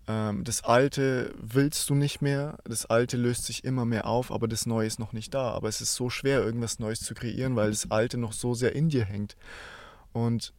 Ähm, 0.07 0.43
das 0.43 0.63
Alte 0.63 1.33
willst 1.37 1.89
du 1.89 1.95
nicht 1.95 2.21
mehr, 2.21 2.59
das 2.63 2.85
Alte 2.85 3.17
löst 3.17 3.45
sich 3.45 3.63
immer 3.63 3.85
mehr 3.85 4.05
auf, 4.05 4.31
aber 4.31 4.47
das 4.47 4.65
Neue 4.65 4.87
ist 4.87 4.99
noch 4.99 5.13
nicht 5.13 5.33
da. 5.33 5.51
Aber 5.51 5.67
es 5.67 5.81
ist 5.81 5.95
so 5.95 6.09
schwer, 6.09 6.41
irgendwas 6.41 6.79
Neues 6.79 7.01
zu 7.01 7.15
kreieren, 7.15 7.55
weil 7.55 7.71
das 7.71 7.89
Alte 7.89 8.17
noch 8.17 8.33
so 8.33 8.53
sehr 8.53 8.75
in 8.75 8.89
dir 8.89 9.05
hängt. 9.05 9.35
Und 10.13 10.53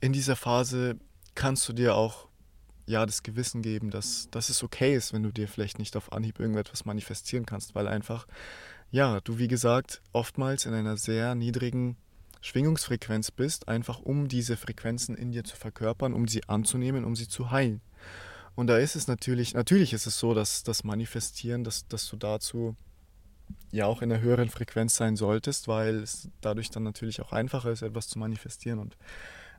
in 0.00 0.12
dieser 0.12 0.36
Phase 0.36 0.96
kannst 1.34 1.68
du 1.68 1.72
dir 1.72 1.94
auch 1.94 2.26
ja 2.86 3.04
das 3.04 3.22
Gewissen 3.22 3.62
geben, 3.62 3.90
dass, 3.90 4.28
dass 4.30 4.48
es 4.48 4.62
okay 4.62 4.94
ist, 4.94 5.12
wenn 5.12 5.22
du 5.22 5.32
dir 5.32 5.48
vielleicht 5.48 5.78
nicht 5.78 5.96
auf 5.96 6.12
Anhieb 6.12 6.38
irgendetwas 6.38 6.84
manifestieren 6.84 7.44
kannst, 7.44 7.74
weil 7.74 7.88
einfach, 7.88 8.26
ja, 8.90 9.20
du 9.20 9.38
wie 9.38 9.48
gesagt 9.48 10.00
oftmals 10.12 10.66
in 10.66 10.74
einer 10.74 10.96
sehr 10.96 11.34
niedrigen 11.34 11.96
Schwingungsfrequenz 12.40 13.32
bist, 13.32 13.68
einfach 13.68 13.98
um 13.98 14.28
diese 14.28 14.56
Frequenzen 14.56 15.16
in 15.16 15.32
dir 15.32 15.42
zu 15.42 15.56
verkörpern, 15.56 16.14
um 16.14 16.28
sie 16.28 16.48
anzunehmen, 16.48 17.04
um 17.04 17.16
sie 17.16 17.28
zu 17.28 17.50
heilen. 17.50 17.80
Und 18.54 18.68
da 18.68 18.78
ist 18.78 18.96
es 18.96 19.08
natürlich, 19.08 19.54
natürlich 19.54 19.92
ist 19.92 20.06
es 20.06 20.18
so, 20.18 20.32
dass 20.32 20.62
das 20.62 20.84
Manifestieren, 20.84 21.64
dass, 21.64 21.88
dass 21.88 22.08
du 22.08 22.16
dazu 22.16 22.76
ja 23.70 23.86
auch 23.86 24.00
in 24.00 24.10
einer 24.10 24.22
höheren 24.22 24.48
Frequenz 24.48 24.96
sein 24.96 25.16
solltest, 25.16 25.68
weil 25.68 25.96
es 25.96 26.28
dadurch 26.40 26.70
dann 26.70 26.82
natürlich 26.82 27.20
auch 27.20 27.32
einfacher 27.32 27.70
ist, 27.70 27.82
etwas 27.82 28.08
zu 28.08 28.18
manifestieren. 28.18 28.78
Und 28.78 28.96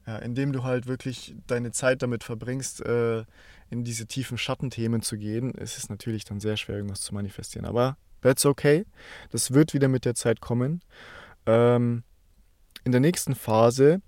ja, 0.08 0.18
indem 0.20 0.54
du 0.54 0.64
halt 0.64 0.88
wirklich 0.88 1.36
deine 1.48 1.72
Zeit 1.72 2.02
damit 2.02 2.24
verbringst, 2.24 2.84
äh, 2.86 3.26
in 3.70 3.84
diese 3.84 4.08
tiefen 4.08 4.38
Schattenthemen 4.38 5.02
zu 5.02 5.18
gehen, 5.18 5.52
ist 5.52 5.78
es 5.78 5.90
natürlich 5.90 6.24
dann 6.24 6.40
sehr 6.40 6.56
schwer, 6.56 6.78
irgendwas 6.78 7.02
zu 7.02 7.14
manifestieren. 7.14 7.66
Aber 7.66 7.98
that's 8.22 8.46
okay. 8.46 8.86
Das 9.32 9.52
wird 9.52 9.74
wieder 9.74 9.90
mit 9.90 10.06
der 10.06 10.16
Zeit 10.16 10.40
kommen. 10.40 10.82
Ähm, 11.46 12.04
in 12.86 12.94
der 12.94 13.02
nächsten 13.02 13.36
Phase, 13.36 14.02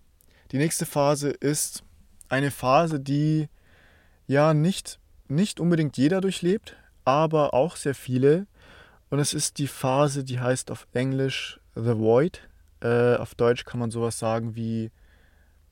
die 0.53 0.57
nächste 0.57 0.85
Phase 0.85 1.29
ist 1.31 1.83
eine 2.29 2.49
Phase, 2.49 3.01
die 3.01 3.49
ja 4.25 4.53
nicht, 4.53 4.99
nicht 5.27 5.59
unbedingt 5.59 5.97
jeder 5.97 6.21
durchlebt, 6.21 6.77
aber 7.03 7.53
auch 7.53 7.75
sehr 7.75 7.95
viele. 7.95 8.47
Und 9.09 9.19
es 9.19 9.33
ist 9.33 9.57
die 9.57 9.67
Phase, 9.67 10.23
die 10.23 10.39
heißt 10.39 10.71
auf 10.71 10.87
Englisch 10.93 11.59
The 11.75 11.97
Void. 11.97 12.47
Äh, 12.79 13.15
auf 13.15 13.35
Deutsch 13.35 13.65
kann 13.65 13.81
man 13.81 13.91
sowas 13.91 14.17
sagen 14.17 14.55
wie, 14.55 14.91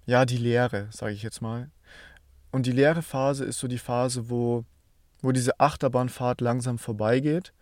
ja, 0.07 0.25
die 0.25 0.37
Leere, 0.37 0.87
sage 0.89 1.13
ich 1.13 1.21
jetzt 1.21 1.41
mal. 1.41 1.69
Und 2.49 2.65
die 2.65 2.71
leere 2.71 3.01
Phase 3.03 3.43
ist 3.45 3.59
so 3.59 3.67
die 3.67 3.77
Phase, 3.77 4.29
wo, 4.29 4.63
wo 5.21 5.33
diese 5.33 5.59
Achterbahnfahrt 5.59 6.41
langsam 6.41 6.79
vorbeigeht. 6.79 7.53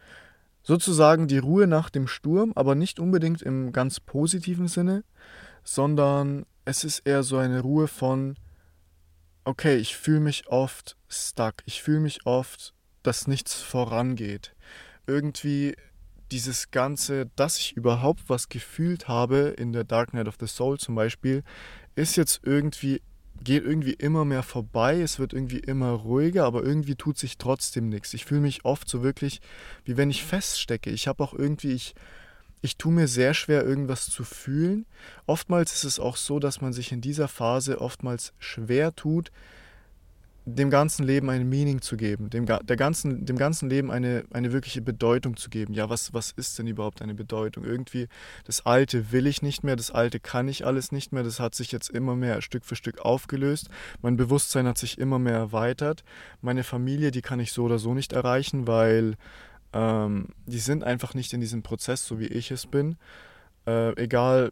Sozusagen 0.61 1.27
die 1.27 1.39
Ruhe 1.39 1.67
nach 1.67 1.89
dem 1.89 2.07
Sturm, 2.07 2.53
aber 2.55 2.75
nicht 2.75 2.99
unbedingt 2.99 3.41
im 3.41 3.71
ganz 3.71 3.99
positiven 3.99 4.67
Sinne, 4.67 5.03
sondern 5.63 6.45
es 6.65 6.83
ist 6.83 6.99
eher 6.99 7.23
so 7.23 7.37
eine 7.37 7.61
Ruhe 7.61 7.87
von, 7.87 8.35
okay, 9.43 9.77
ich 9.77 9.97
fühle 9.97 10.19
mich 10.19 10.47
oft 10.47 10.97
stuck. 11.09 11.55
Ich 11.65 11.81
fühle 11.81 11.99
mich 11.99 12.25
oft, 12.25 12.73
dass 13.01 13.27
nichts 13.27 13.55
vorangeht. 13.55 14.55
Irgendwie 15.07 15.75
dieses 16.31 16.71
Ganze, 16.71 17.27
dass 17.35 17.57
ich 17.57 17.73
überhaupt 17.73 18.23
was 18.27 18.49
gefühlt 18.49 19.07
habe 19.07 19.53
in 19.57 19.73
der 19.73 19.83
Dark 19.83 20.13
Night 20.13 20.27
of 20.27 20.35
the 20.39 20.47
Soul 20.47 20.77
zum 20.79 20.95
Beispiel, 20.95 21.43
ist 21.95 22.15
jetzt 22.15 22.41
irgendwie, 22.43 23.01
geht 23.43 23.63
irgendwie 23.63 23.93
immer 23.93 24.25
mehr 24.25 24.43
vorbei. 24.43 25.01
Es 25.01 25.19
wird 25.19 25.33
irgendwie 25.33 25.59
immer 25.59 25.91
ruhiger, 25.91 26.45
aber 26.45 26.63
irgendwie 26.63 26.95
tut 26.95 27.17
sich 27.17 27.37
trotzdem 27.37 27.89
nichts. 27.89 28.13
Ich 28.13 28.25
fühle 28.25 28.41
mich 28.41 28.65
oft 28.65 28.87
so 28.89 29.03
wirklich, 29.03 29.41
wie 29.83 29.97
wenn 29.97 30.09
ich 30.09 30.23
feststecke. 30.23 30.89
Ich 30.89 31.07
habe 31.07 31.23
auch 31.23 31.33
irgendwie, 31.33 31.73
ich 31.73 31.95
ich 32.65 32.77
tue 32.77 32.91
mir 32.91 33.07
sehr 33.07 33.35
schwer, 33.35 33.63
irgendwas 33.63 34.09
zu 34.09 34.23
fühlen. 34.23 34.87
Oftmals 35.27 35.73
ist 35.73 35.83
es 35.83 35.99
auch 35.99 36.17
so, 36.17 36.39
dass 36.39 36.61
man 36.61 36.73
sich 36.73 36.91
in 36.91 36.99
dieser 36.99 37.27
Phase 37.27 37.79
oftmals 37.79 38.33
schwer 38.39 38.95
tut, 38.95 39.31
dem 40.47 40.69
ganzen 40.69 41.03
Leben 41.05 41.29
ein 41.31 41.49
Meaning 41.49 41.81
zu 41.81 41.97
geben, 41.97 42.29
dem, 42.29 42.45
der 42.45 42.77
ganzen, 42.77 43.25
dem 43.25 43.35
ganzen 43.35 43.67
Leben 43.67 43.89
eine, 43.89 44.25
eine 44.31 44.53
wirkliche 44.53 44.81
Bedeutung 44.81 45.37
zu 45.37 45.49
geben. 45.49 45.73
Ja, 45.73 45.89
was, 45.89 46.13
was 46.13 46.31
ist 46.31 46.59
denn 46.59 46.67
überhaupt 46.67 47.01
eine 47.01 47.15
Bedeutung? 47.15 47.63
Irgendwie, 47.63 48.07
das 48.45 48.63
Alte 48.65 49.11
will 49.11 49.25
ich 49.25 49.41
nicht 49.41 49.63
mehr, 49.63 49.75
das 49.75 49.89
Alte 49.89 50.19
kann 50.19 50.47
ich 50.47 50.65
alles 50.65 50.91
nicht 50.91 51.11
mehr, 51.11 51.23
das 51.23 51.39
hat 51.39 51.55
sich 51.55 51.71
jetzt 51.71 51.89
immer 51.89 52.15
mehr 52.15 52.43
Stück 52.43 52.63
für 52.63 52.75
Stück 52.75 52.99
aufgelöst, 52.99 53.69
mein 54.03 54.17
Bewusstsein 54.17 54.67
hat 54.67 54.77
sich 54.77 54.99
immer 54.99 55.17
mehr 55.17 55.37
erweitert, 55.37 56.03
meine 56.41 56.63
Familie, 56.63 57.09
die 57.09 57.23
kann 57.23 57.39
ich 57.39 57.51
so 57.51 57.63
oder 57.63 57.79
so 57.79 57.95
nicht 57.95 58.13
erreichen, 58.13 58.67
weil 58.67 59.15
ähm, 59.73 60.27
die 60.45 60.59
sind 60.59 60.83
einfach 60.83 61.15
nicht 61.15 61.33
in 61.33 61.41
diesem 61.41 61.63
Prozess, 61.63 62.05
so 62.05 62.19
wie 62.19 62.27
ich 62.27 62.51
es 62.51 62.67
bin. 62.67 62.97
Äh, 63.65 63.99
egal, 63.99 64.51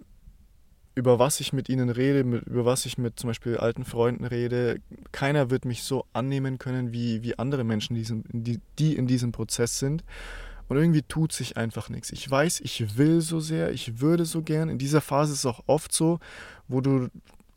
über 0.96 1.18
was 1.18 1.40
ich 1.40 1.54
mit 1.54 1.70
ihnen 1.70 1.90
rede, 1.90 2.24
mit, 2.24 2.46
über 2.46 2.66
was 2.66 2.86
ich 2.86 2.98
mit 2.98 3.20
zum 3.20 3.30
Beispiel 3.30 3.58
alten 3.58 3.84
Freunden 3.84 4.26
rede, 4.26 4.80
keiner 5.12 5.50
wird 5.50 5.66
mich 5.66 5.84
so 5.84 6.06
annehmen 6.14 6.60
können 6.60 6.94
wie, 6.94 7.24
wie 7.24 7.38
andere 7.40 7.64
Menschen, 7.64 7.96
die, 8.32 8.60
die 8.78 8.96
in 8.96 9.08
diesem 9.08 9.32
Prozess 9.32 9.80
sind. 9.80 10.04
Und 10.68 10.78
irgendwie 10.78 11.02
tut 11.02 11.34
sich 11.34 11.58
einfach 11.58 11.90
nichts. 11.90 12.12
Ich 12.12 12.30
weiß, 12.30 12.62
ich 12.62 12.98
will 12.98 13.22
so 13.22 13.40
sehr, 13.40 13.72
ich 13.72 14.00
würde 14.00 14.26
so 14.26 14.42
gern. 14.42 14.70
In 14.70 14.78
dieser 14.78 15.02
Phase 15.02 15.34
ist 15.34 15.40
es 15.40 15.46
auch 15.46 15.64
oft 15.68 15.92
so, 15.92 16.20
wo 16.68 16.80
du, 16.80 17.10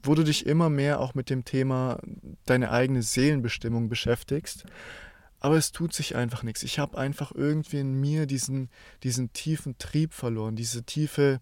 wo 0.02 0.14
du 0.14 0.24
dich 0.24 0.46
immer 0.46 0.70
mehr 0.70 1.00
auch 1.00 1.14
mit 1.14 1.30
dem 1.30 1.44
Thema 1.44 1.98
deine 2.46 2.70
eigene 2.70 3.02
Seelenbestimmung 3.02 3.88
beschäftigst. 3.88 4.64
Aber 5.40 5.56
es 5.56 5.72
tut 5.72 5.92
sich 5.92 6.16
einfach 6.16 6.42
nichts. 6.42 6.62
Ich 6.62 6.78
habe 6.78 6.98
einfach 6.98 7.32
irgendwie 7.32 7.78
in 7.78 8.00
mir 8.00 8.26
diesen, 8.26 8.70
diesen 9.02 9.32
tiefen 9.32 9.78
Trieb 9.78 10.12
verloren, 10.12 10.56
diese 10.56 10.82
tiefe, 10.82 11.40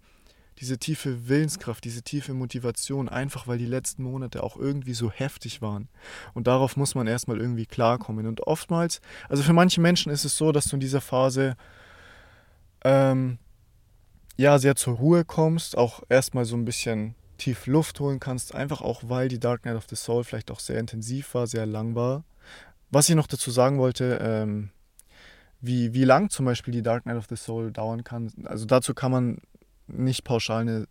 diese 0.61 0.79
tiefe 0.79 1.29
Willenskraft, 1.29 1.85
diese 1.85 2.03
tiefe 2.03 2.35
Motivation, 2.35 3.09
einfach 3.09 3.47
weil 3.47 3.59
die 3.59 3.67
letzten 3.67 4.03
Monate 4.03 4.43
auch 4.43 4.57
irgendwie 4.57 4.95
so 4.95 5.11
heftig 5.11 5.63
waren. 5.63 5.89
Und 6.33 6.47
darauf 6.47 6.77
muss 6.77 6.95
man 6.95 7.07
erstmal 7.07 7.41
irgendwie 7.41 7.67
klarkommen. 7.67 8.27
Und 8.27 8.41
oftmals, 8.47 9.01
also 9.29 9.43
für 9.43 9.53
manche 9.53 9.81
Menschen 9.81 10.13
ist 10.13 10.25
es 10.25 10.37
so, 10.37 10.53
dass 10.53 10.67
du 10.67 10.77
in 10.77 10.81
dieser 10.81 11.01
Phase 11.01 11.57
ähm, 12.85 13.39
ja 14.37 14.59
sehr 14.59 14.77
zur 14.77 14.97
Ruhe 14.97 15.25
kommst, 15.25 15.77
auch 15.77 16.03
erstmal 16.09 16.45
so 16.45 16.57
ein 16.57 16.65
bisschen 16.65 17.15
tief 17.39 17.67
Luft 17.67 18.01
holen 18.01 18.21
kannst, 18.21 18.55
einfach 18.55 18.81
auch 18.81 19.03
weil 19.07 19.29
die 19.29 19.41
Dark 19.41 19.65
Night 19.65 19.77
of 19.77 19.87
the 19.89 19.97
Soul 19.97 20.25
vielleicht 20.25 20.51
auch 20.51 20.61
sehr 20.61 20.79
intensiv 20.79 21.35
war, 21.35 21.47
sehr 21.47 21.67
lang 21.67 21.95
war. 21.95 22.25
Was 22.91 23.09
ich 23.09 23.17
noch 23.17 23.27
dazu 23.27 23.51
sagen 23.51 23.79
wollte, 23.79 24.19
ähm, 24.23 24.71
Wie, 25.61 25.95
wie 25.95 26.05
lang 26.05 26.29
zum 26.29 26.45
Beispiel 26.45 26.75
die 26.75 26.83
Dark 26.83 27.07
Night 27.07 27.17
of 27.17 27.27
the 27.29 27.37
Soul 27.37 27.73
dauern 27.73 28.05
kann, 28.05 28.31
also 28.45 28.67
dazu 28.67 28.93
kann 28.93 29.11
man 29.11 29.39
nicht 29.87 30.25
pauschal 30.25 30.63
eine 30.63 30.87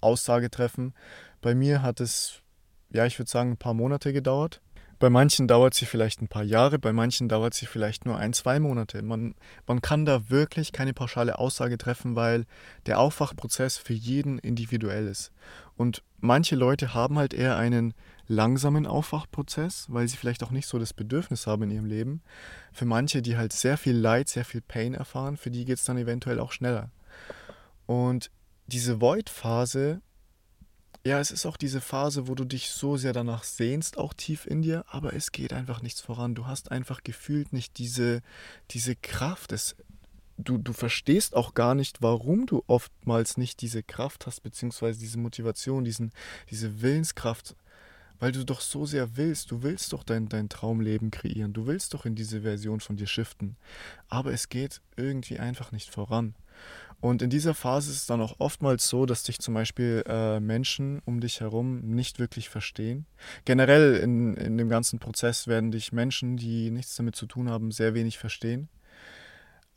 Aussage 0.00 0.50
treffen. 0.50 0.94
Bei 1.40 1.54
mir 1.54 1.82
hat 1.82 2.00
es, 2.00 2.42
ja, 2.90 3.06
ich 3.06 3.18
würde 3.18 3.30
sagen, 3.30 3.52
ein 3.52 3.56
paar 3.56 3.74
Monate 3.74 4.12
gedauert. 4.12 4.60
Bei 4.98 5.10
manchen 5.10 5.46
dauert 5.46 5.74
sie 5.74 5.84
vielleicht 5.84 6.22
ein 6.22 6.28
paar 6.28 6.42
Jahre, 6.42 6.78
bei 6.78 6.94
manchen 6.94 7.28
dauert 7.28 7.52
sie 7.52 7.66
vielleicht 7.66 8.06
nur 8.06 8.16
ein, 8.16 8.32
zwei 8.32 8.58
Monate. 8.58 9.02
Man, 9.02 9.34
man 9.66 9.82
kann 9.82 10.06
da 10.06 10.30
wirklich 10.30 10.72
keine 10.72 10.94
pauschale 10.94 11.38
Aussage 11.38 11.76
treffen, 11.76 12.16
weil 12.16 12.46
der 12.86 12.98
Aufwachprozess 12.98 13.76
für 13.76 13.92
jeden 13.92 14.38
individuell 14.38 15.06
ist. 15.06 15.32
Und 15.76 16.02
manche 16.20 16.56
Leute 16.56 16.94
haben 16.94 17.18
halt 17.18 17.34
eher 17.34 17.58
einen 17.58 17.92
langsamen 18.26 18.86
Aufwachprozess, 18.86 19.84
weil 19.90 20.08
sie 20.08 20.16
vielleicht 20.16 20.42
auch 20.42 20.50
nicht 20.50 20.66
so 20.66 20.78
das 20.78 20.94
Bedürfnis 20.94 21.46
haben 21.46 21.64
in 21.64 21.72
ihrem 21.72 21.84
Leben. 21.84 22.22
Für 22.72 22.86
manche, 22.86 23.20
die 23.20 23.36
halt 23.36 23.52
sehr 23.52 23.76
viel 23.76 23.96
Leid, 23.96 24.30
sehr 24.30 24.46
viel 24.46 24.62
Pain 24.62 24.94
erfahren, 24.94 25.36
für 25.36 25.50
die 25.50 25.66
geht 25.66 25.76
es 25.76 25.84
dann 25.84 25.98
eventuell 25.98 26.40
auch 26.40 26.52
schneller. 26.52 26.90
Und 27.86 28.30
diese 28.66 29.00
Void-Phase 29.00 30.02
ja, 31.06 31.20
es 31.20 31.30
ist 31.30 31.46
auch 31.46 31.56
diese 31.56 31.80
Phase, 31.80 32.26
wo 32.26 32.34
du 32.34 32.44
dich 32.44 32.70
so 32.70 32.96
sehr 32.96 33.12
danach 33.12 33.44
sehnst, 33.44 33.96
auch 33.96 34.12
tief 34.12 34.44
in 34.44 34.62
dir, 34.62 34.84
aber 34.88 35.12
es 35.14 35.30
geht 35.30 35.52
einfach 35.52 35.80
nichts 35.80 36.00
voran. 36.00 36.34
Du 36.34 36.48
hast 36.48 36.72
einfach 36.72 37.04
gefühlt 37.04 37.52
nicht 37.52 37.78
diese, 37.78 38.22
diese 38.72 38.96
Kraft. 38.96 39.52
Es, 39.52 39.76
du, 40.36 40.58
du 40.58 40.72
verstehst 40.72 41.36
auch 41.36 41.54
gar 41.54 41.76
nicht, 41.76 42.02
warum 42.02 42.46
du 42.46 42.64
oftmals 42.66 43.36
nicht 43.36 43.60
diese 43.60 43.84
Kraft 43.84 44.26
hast, 44.26 44.40
beziehungsweise 44.40 44.98
diese 44.98 45.18
Motivation, 45.18 45.84
diesen, 45.84 46.10
diese 46.50 46.82
Willenskraft, 46.82 47.54
weil 48.18 48.32
du 48.32 48.44
doch 48.44 48.60
so 48.60 48.84
sehr 48.84 49.16
willst. 49.16 49.52
Du 49.52 49.62
willst 49.62 49.92
doch 49.92 50.02
dein, 50.02 50.28
dein 50.28 50.48
Traumleben 50.48 51.12
kreieren. 51.12 51.52
Du 51.52 51.68
willst 51.68 51.94
doch 51.94 52.04
in 52.04 52.16
diese 52.16 52.40
Version 52.40 52.80
von 52.80 52.96
dir 52.96 53.06
shiften. 53.06 53.56
Aber 54.08 54.32
es 54.32 54.48
geht 54.48 54.80
irgendwie 54.96 55.38
einfach 55.38 55.70
nicht 55.70 55.88
voran. 55.88 56.34
Und 57.00 57.22
in 57.22 57.30
dieser 57.30 57.54
Phase 57.54 57.90
ist 57.90 57.96
es 57.98 58.06
dann 58.06 58.20
auch 58.20 58.36
oftmals 58.38 58.88
so, 58.88 59.06
dass 59.06 59.22
dich 59.22 59.38
zum 59.38 59.54
Beispiel 59.54 60.02
äh, 60.06 60.40
Menschen 60.40 61.00
um 61.04 61.20
dich 61.20 61.40
herum 61.40 61.80
nicht 61.80 62.18
wirklich 62.18 62.48
verstehen. 62.48 63.06
Generell 63.44 63.96
in, 63.96 64.34
in 64.34 64.56
dem 64.56 64.68
ganzen 64.68 64.98
Prozess 64.98 65.46
werden 65.46 65.70
dich 65.70 65.92
Menschen, 65.92 66.36
die 66.36 66.70
nichts 66.70 66.96
damit 66.96 67.14
zu 67.14 67.26
tun 67.26 67.50
haben, 67.50 67.70
sehr 67.70 67.94
wenig 67.94 68.18
verstehen. 68.18 68.68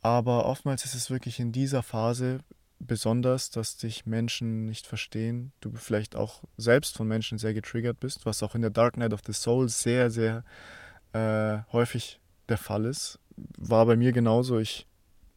Aber 0.00 0.46
oftmals 0.46 0.84
ist 0.84 0.94
es 0.94 1.10
wirklich 1.10 1.40
in 1.40 1.52
dieser 1.52 1.82
Phase 1.82 2.40
besonders, 2.78 3.50
dass 3.50 3.76
dich 3.76 4.06
Menschen 4.06 4.64
nicht 4.64 4.86
verstehen. 4.86 5.52
Du 5.60 5.70
vielleicht 5.72 6.16
auch 6.16 6.42
selbst 6.56 6.96
von 6.96 7.06
Menschen 7.06 7.36
sehr 7.36 7.52
getriggert 7.52 8.00
bist, 8.00 8.24
was 8.24 8.42
auch 8.42 8.54
in 8.54 8.62
der 8.62 8.70
Dark 8.70 8.96
Night 8.96 9.12
of 9.12 9.20
the 9.26 9.34
Soul 9.34 9.68
sehr, 9.68 10.10
sehr 10.10 10.42
äh, 11.12 11.58
häufig 11.72 12.18
der 12.48 12.56
Fall 12.56 12.86
ist. 12.86 13.18
War 13.58 13.84
bei 13.84 13.96
mir 13.96 14.12
genauso. 14.12 14.58
Ich 14.58 14.86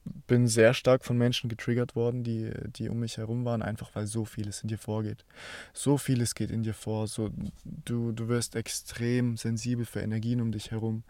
bin 0.06 0.48
sehr 0.48 0.74
stark 0.74 1.06
von 1.06 1.18
Menschen 1.18 1.50
getriggert 1.50 1.96
worden, 1.96 2.24
die, 2.24 2.52
die 2.68 2.90
um 2.90 3.00
mich 3.00 3.18
herum 3.18 3.46
waren, 3.46 3.62
einfach 3.62 3.94
weil 3.94 4.08
so 4.08 4.26
vieles 4.26 4.62
in 4.62 4.68
dir 4.68 4.78
vorgeht. 4.78 5.26
So 5.74 5.98
vieles 5.98 6.36
geht 6.36 6.52
in 6.52 6.64
dir 6.64 6.74
vor. 6.74 7.08
So, 7.08 7.30
du, 7.64 8.12
du 8.12 8.28
wirst 8.28 8.56
extrem 8.56 9.38
sensibel 9.38 9.86
für 9.86 10.02
Energien 10.02 10.42
um 10.42 10.52
dich 10.52 10.72
herum. 10.72 11.04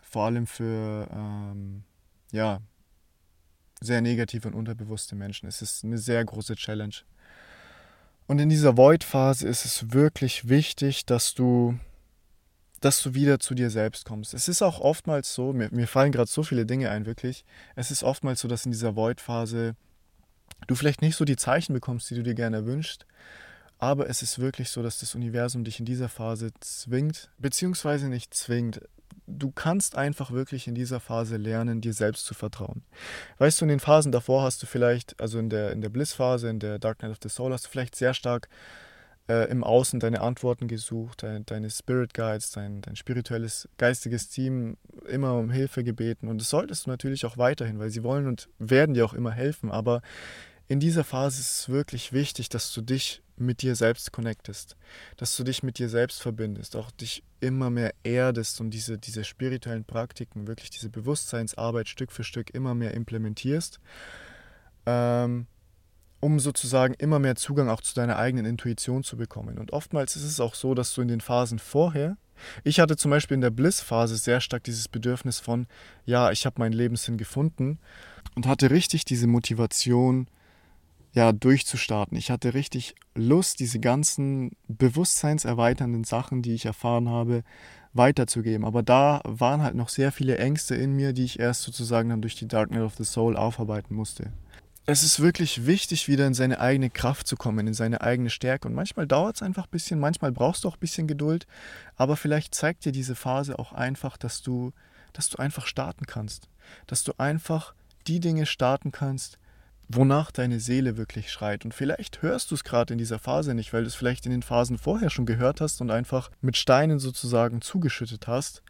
Vor 0.00 0.24
allem 0.26 0.46
für 0.46 1.08
ähm, 1.12 1.82
ja, 2.32 2.60
sehr 3.80 4.00
negative 4.00 4.48
und 4.48 4.54
unterbewusste 4.54 5.14
Menschen. 5.14 5.48
Es 5.48 5.62
ist 5.62 5.84
eine 5.84 5.98
sehr 5.98 6.24
große 6.24 6.56
Challenge. 6.56 6.94
Und 8.26 8.38
in 8.38 8.48
dieser 8.48 8.76
Void-Phase 8.76 9.46
ist 9.46 9.64
es 9.64 9.92
wirklich 9.92 10.48
wichtig, 10.48 11.04
dass 11.04 11.34
du 11.34 11.78
dass 12.84 13.02
du 13.02 13.14
wieder 13.14 13.40
zu 13.40 13.54
dir 13.54 13.70
selbst 13.70 14.04
kommst. 14.04 14.34
Es 14.34 14.46
ist 14.46 14.60
auch 14.60 14.78
oftmals 14.78 15.34
so, 15.34 15.54
mir, 15.54 15.70
mir 15.72 15.86
fallen 15.86 16.12
gerade 16.12 16.30
so 16.30 16.42
viele 16.42 16.66
Dinge 16.66 16.90
ein, 16.90 17.06
wirklich. 17.06 17.46
Es 17.76 17.90
ist 17.90 18.02
oftmals 18.02 18.40
so, 18.40 18.48
dass 18.48 18.66
in 18.66 18.72
dieser 18.72 18.94
Void-Phase 18.94 19.74
du 20.66 20.74
vielleicht 20.74 21.00
nicht 21.00 21.16
so 21.16 21.24
die 21.24 21.36
Zeichen 21.36 21.72
bekommst, 21.72 22.10
die 22.10 22.14
du 22.14 22.22
dir 22.22 22.34
gerne 22.34 22.66
wünschst. 22.66 23.06
Aber 23.78 24.08
es 24.10 24.20
ist 24.20 24.38
wirklich 24.38 24.68
so, 24.68 24.82
dass 24.82 24.98
das 24.98 25.14
Universum 25.14 25.64
dich 25.64 25.80
in 25.80 25.86
dieser 25.86 26.10
Phase 26.10 26.50
zwingt, 26.60 27.30
beziehungsweise 27.38 28.08
nicht 28.08 28.34
zwingt. 28.34 28.82
Du 29.26 29.50
kannst 29.50 29.96
einfach 29.96 30.30
wirklich 30.30 30.68
in 30.68 30.74
dieser 30.74 31.00
Phase 31.00 31.38
lernen, 31.38 31.80
dir 31.80 31.94
selbst 31.94 32.26
zu 32.26 32.34
vertrauen. 32.34 32.82
Weißt 33.38 33.60
du, 33.60 33.64
in 33.64 33.70
den 33.70 33.80
Phasen 33.80 34.12
davor 34.12 34.42
hast 34.42 34.62
du 34.62 34.66
vielleicht, 34.66 35.18
also 35.20 35.38
in 35.38 35.48
der, 35.48 35.72
in 35.72 35.80
der 35.80 35.88
Bliss-Phase, 35.88 36.50
in 36.50 36.58
der 36.58 36.78
Dark 36.78 37.00
Night 37.00 37.12
of 37.12 37.18
the 37.22 37.30
Soul, 37.30 37.52
hast 37.52 37.64
du 37.64 37.70
vielleicht 37.70 37.96
sehr 37.96 38.12
stark 38.12 38.50
äh, 39.28 39.50
im 39.50 39.64
Außen 39.64 40.00
deine 40.00 40.20
Antworten 40.20 40.68
gesucht, 40.68 41.22
deine, 41.22 41.42
deine 41.42 41.70
Spirit 41.70 42.14
Guides, 42.14 42.50
dein, 42.52 42.82
dein 42.82 42.96
spirituelles, 42.96 43.68
geistiges 43.78 44.28
Team 44.28 44.76
immer 45.08 45.34
um 45.34 45.50
Hilfe 45.50 45.84
gebeten. 45.84 46.28
Und 46.28 46.40
das 46.40 46.50
solltest 46.50 46.86
du 46.86 46.90
natürlich 46.90 47.24
auch 47.24 47.38
weiterhin, 47.38 47.78
weil 47.78 47.90
sie 47.90 48.02
wollen 48.02 48.26
und 48.26 48.48
werden 48.58 48.94
dir 48.94 49.04
auch 49.04 49.14
immer 49.14 49.32
helfen. 49.32 49.70
Aber 49.70 50.02
in 50.68 50.80
dieser 50.80 51.04
Phase 51.04 51.40
ist 51.40 51.60
es 51.60 51.68
wirklich 51.68 52.12
wichtig, 52.12 52.48
dass 52.48 52.72
du 52.72 52.80
dich 52.80 53.22
mit 53.36 53.62
dir 53.62 53.74
selbst 53.74 54.12
connectest, 54.12 54.76
dass 55.16 55.36
du 55.36 55.42
dich 55.42 55.62
mit 55.62 55.78
dir 55.78 55.88
selbst 55.88 56.22
verbindest, 56.22 56.76
auch 56.76 56.90
dich 56.90 57.24
immer 57.40 57.68
mehr 57.68 57.92
erdest 58.04 58.60
und 58.60 58.70
diese, 58.70 58.96
diese 58.96 59.24
spirituellen 59.24 59.84
Praktiken, 59.84 60.46
wirklich 60.46 60.70
diese 60.70 60.88
Bewusstseinsarbeit 60.88 61.88
Stück 61.88 62.12
für 62.12 62.24
Stück 62.24 62.54
immer 62.54 62.74
mehr 62.74 62.94
implementierst. 62.94 63.80
Ähm, 64.86 65.46
um 66.24 66.40
sozusagen 66.40 66.94
immer 66.94 67.18
mehr 67.18 67.36
Zugang 67.36 67.68
auch 67.68 67.82
zu 67.82 67.94
deiner 67.94 68.16
eigenen 68.16 68.46
Intuition 68.46 69.04
zu 69.04 69.18
bekommen. 69.18 69.58
Und 69.58 69.74
oftmals 69.74 70.16
ist 70.16 70.24
es 70.24 70.40
auch 70.40 70.54
so, 70.54 70.72
dass 70.72 70.94
du 70.94 71.02
in 71.02 71.08
den 71.08 71.20
Phasen 71.20 71.58
vorher, 71.58 72.16
ich 72.64 72.80
hatte 72.80 72.96
zum 72.96 73.10
Beispiel 73.10 73.34
in 73.34 73.42
der 73.42 73.50
Bliss-Phase 73.50 74.16
sehr 74.16 74.40
stark 74.40 74.64
dieses 74.64 74.88
Bedürfnis 74.88 75.38
von, 75.38 75.66
ja, 76.06 76.30
ich 76.30 76.46
habe 76.46 76.60
meinen 76.60 76.72
Lebenssinn 76.72 77.18
gefunden 77.18 77.78
und 78.34 78.46
hatte 78.46 78.70
richtig 78.70 79.04
diese 79.04 79.26
Motivation, 79.26 80.26
ja, 81.12 81.30
durchzustarten. 81.32 82.16
Ich 82.16 82.30
hatte 82.30 82.54
richtig 82.54 82.94
Lust, 83.14 83.60
diese 83.60 83.78
ganzen 83.78 84.52
bewusstseinserweiternden 84.66 86.04
Sachen, 86.04 86.40
die 86.40 86.54
ich 86.54 86.64
erfahren 86.64 87.10
habe, 87.10 87.44
weiterzugeben. 87.92 88.64
Aber 88.64 88.82
da 88.82 89.20
waren 89.24 89.62
halt 89.62 89.74
noch 89.74 89.90
sehr 89.90 90.10
viele 90.10 90.38
Ängste 90.38 90.74
in 90.74 90.96
mir, 90.96 91.12
die 91.12 91.24
ich 91.24 91.38
erst 91.38 91.62
sozusagen 91.62 92.08
dann 92.08 92.22
durch 92.22 92.34
die 92.34 92.48
Darknet 92.48 92.80
of 92.80 92.94
the 92.96 93.04
Soul 93.04 93.36
aufarbeiten 93.36 93.94
musste 93.94 94.32
es 94.86 95.02
ist 95.02 95.20
wirklich 95.20 95.66
wichtig, 95.66 96.08
wieder 96.08 96.26
in 96.26 96.34
seine 96.34 96.60
eigene 96.60 96.90
Kraft 96.90 97.26
zu 97.26 97.36
kommen, 97.36 97.66
in 97.66 97.74
seine 97.74 98.02
eigene 98.02 98.28
Stärke. 98.28 98.68
Und 98.68 98.74
manchmal 98.74 99.06
dauert 99.06 99.36
es 99.36 99.42
einfach 99.42 99.64
ein 99.64 99.70
bisschen, 99.70 99.98
manchmal 99.98 100.32
brauchst 100.32 100.64
du 100.64 100.68
auch 100.68 100.76
ein 100.76 100.80
bisschen 100.80 101.06
Geduld, 101.06 101.46
aber 101.96 102.16
vielleicht 102.16 102.54
zeigt 102.54 102.84
dir 102.84 102.92
diese 102.92 103.14
Phase 103.14 103.58
auch 103.58 103.72
einfach, 103.72 104.16
dass 104.18 104.42
du, 104.42 104.72
dass 105.14 105.30
du 105.30 105.38
einfach 105.38 105.66
starten 105.66 106.04
kannst. 106.06 106.48
Dass 106.86 107.02
du 107.02 107.12
einfach 107.18 107.74
die 108.06 108.20
Dinge 108.20 108.44
starten 108.44 108.92
kannst, 108.92 109.38
wonach 109.88 110.30
deine 110.30 110.60
Seele 110.60 110.98
wirklich 110.98 111.30
schreit. 111.30 111.64
Und 111.64 111.72
vielleicht 111.72 112.20
hörst 112.20 112.50
du 112.50 112.54
es 112.54 112.64
gerade 112.64 112.92
in 112.92 112.98
dieser 112.98 113.18
Phase 113.18 113.54
nicht, 113.54 113.72
weil 113.72 113.82
du 113.82 113.88
es 113.88 113.94
vielleicht 113.94 114.26
in 114.26 114.32
den 114.32 114.42
Phasen 114.42 114.76
vorher 114.76 115.08
schon 115.08 115.26
gehört 115.26 115.62
hast 115.62 115.80
und 115.80 115.90
einfach 115.90 116.30
mit 116.42 116.58
Steinen 116.58 116.98
sozusagen 116.98 117.62
zugeschüttet 117.62 118.26
hast. 118.26 118.62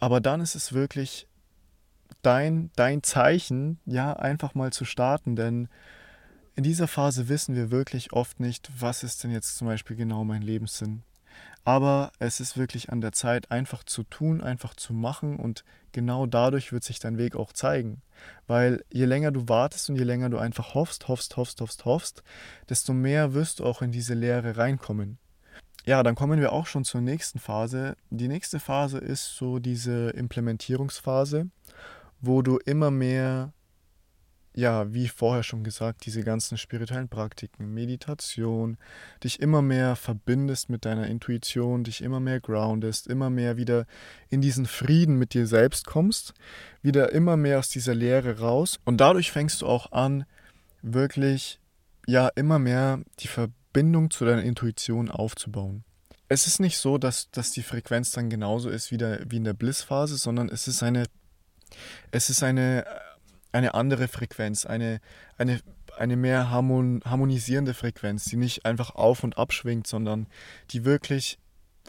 Aber 0.00 0.20
dann 0.20 0.40
ist 0.40 0.56
es 0.56 0.72
wirklich 0.72 1.28
dein, 2.22 2.70
dein 2.76 3.02
Zeichen, 3.02 3.78
ja, 3.86 4.12
einfach 4.12 4.54
mal 4.54 4.72
zu 4.72 4.84
starten, 4.84 5.36
denn 5.36 5.68
in 6.54 6.64
dieser 6.64 6.88
Phase 6.88 7.28
wissen 7.28 7.54
wir 7.54 7.70
wirklich 7.70 8.12
oft 8.12 8.40
nicht, 8.40 8.70
was 8.78 9.02
ist 9.02 9.24
denn 9.24 9.30
jetzt 9.30 9.56
zum 9.56 9.66
Beispiel 9.66 9.96
genau 9.96 10.24
mein 10.24 10.42
Lebenssinn. 10.42 11.02
Aber 11.64 12.10
es 12.18 12.40
ist 12.40 12.56
wirklich 12.56 12.90
an 12.90 13.00
der 13.00 13.12
Zeit, 13.12 13.50
einfach 13.50 13.84
zu 13.84 14.02
tun, 14.02 14.40
einfach 14.40 14.74
zu 14.74 14.92
machen 14.92 15.36
und 15.36 15.64
genau 15.92 16.26
dadurch 16.26 16.72
wird 16.72 16.84
sich 16.84 16.98
dein 16.98 17.18
Weg 17.18 17.36
auch 17.36 17.52
zeigen. 17.52 18.02
Weil 18.46 18.84
je 18.90 19.04
länger 19.04 19.30
du 19.30 19.48
wartest 19.48 19.90
und 19.90 19.96
je 19.96 20.04
länger 20.04 20.30
du 20.30 20.38
einfach 20.38 20.74
hoffst, 20.74 21.08
hoffst, 21.08 21.36
hoffst, 21.36 21.60
hoffst, 21.60 21.84
hoffst, 21.84 22.22
desto 22.68 22.92
mehr 22.92 23.34
wirst 23.34 23.60
du 23.60 23.64
auch 23.64 23.82
in 23.82 23.92
diese 23.92 24.14
Lehre 24.14 24.56
reinkommen. 24.56 25.18
Ja, 25.86 26.02
dann 26.02 26.14
kommen 26.14 26.40
wir 26.40 26.52
auch 26.52 26.66
schon 26.66 26.84
zur 26.84 27.00
nächsten 27.00 27.38
Phase. 27.38 27.96
Die 28.10 28.28
nächste 28.28 28.60
Phase 28.60 28.98
ist 28.98 29.36
so 29.36 29.58
diese 29.58 30.10
Implementierungsphase 30.10 31.50
wo 32.20 32.42
du 32.42 32.58
immer 32.58 32.90
mehr, 32.90 33.52
ja, 34.54 34.92
wie 34.92 35.08
vorher 35.08 35.42
schon 35.42 35.64
gesagt, 35.64 36.04
diese 36.06 36.22
ganzen 36.22 36.58
spirituellen 36.58 37.08
Praktiken, 37.08 37.72
Meditation, 37.72 38.78
dich 39.22 39.40
immer 39.40 39.62
mehr 39.62 39.96
verbindest 39.96 40.70
mit 40.70 40.84
deiner 40.84 41.06
Intuition, 41.06 41.84
dich 41.84 42.02
immer 42.02 42.20
mehr 42.20 42.40
groundest, 42.40 43.06
immer 43.06 43.30
mehr 43.30 43.56
wieder 43.56 43.86
in 44.28 44.40
diesen 44.40 44.66
Frieden 44.66 45.16
mit 45.16 45.34
dir 45.34 45.46
selbst 45.46 45.86
kommst, 45.86 46.34
wieder 46.82 47.12
immer 47.12 47.36
mehr 47.36 47.58
aus 47.58 47.68
dieser 47.68 47.94
Leere 47.94 48.40
raus 48.40 48.80
und 48.84 48.98
dadurch 48.98 49.30
fängst 49.32 49.62
du 49.62 49.66
auch 49.66 49.92
an, 49.92 50.24
wirklich, 50.82 51.60
ja, 52.06 52.28
immer 52.28 52.58
mehr 52.58 53.00
die 53.20 53.28
Verbindung 53.28 54.10
zu 54.10 54.24
deiner 54.24 54.42
Intuition 54.42 55.10
aufzubauen. 55.10 55.84
Es 56.28 56.46
ist 56.46 56.60
nicht 56.60 56.78
so, 56.78 56.96
dass, 56.96 57.30
dass 57.30 57.50
die 57.50 57.62
Frequenz 57.62 58.12
dann 58.12 58.30
genauso 58.30 58.70
ist 58.70 58.92
wie, 58.92 58.96
der, 58.96 59.20
wie 59.28 59.38
in 59.38 59.44
der 59.44 59.52
Bliss-Phase, 59.52 60.16
sondern 60.16 60.48
es 60.48 60.68
ist 60.68 60.82
eine 60.82 61.04
es 62.10 62.30
ist 62.30 62.42
eine, 62.42 62.84
eine 63.52 63.74
andere 63.74 64.08
Frequenz, 64.08 64.66
eine, 64.66 65.00
eine, 65.38 65.60
eine 65.98 66.16
mehr 66.16 66.50
harmon, 66.50 67.02
harmonisierende 67.04 67.74
Frequenz, 67.74 68.24
die 68.24 68.36
nicht 68.36 68.64
einfach 68.64 68.94
auf 68.94 69.24
und 69.24 69.38
ab 69.38 69.52
schwingt, 69.52 69.86
sondern 69.86 70.26
die 70.70 70.84
wirklich 70.84 71.38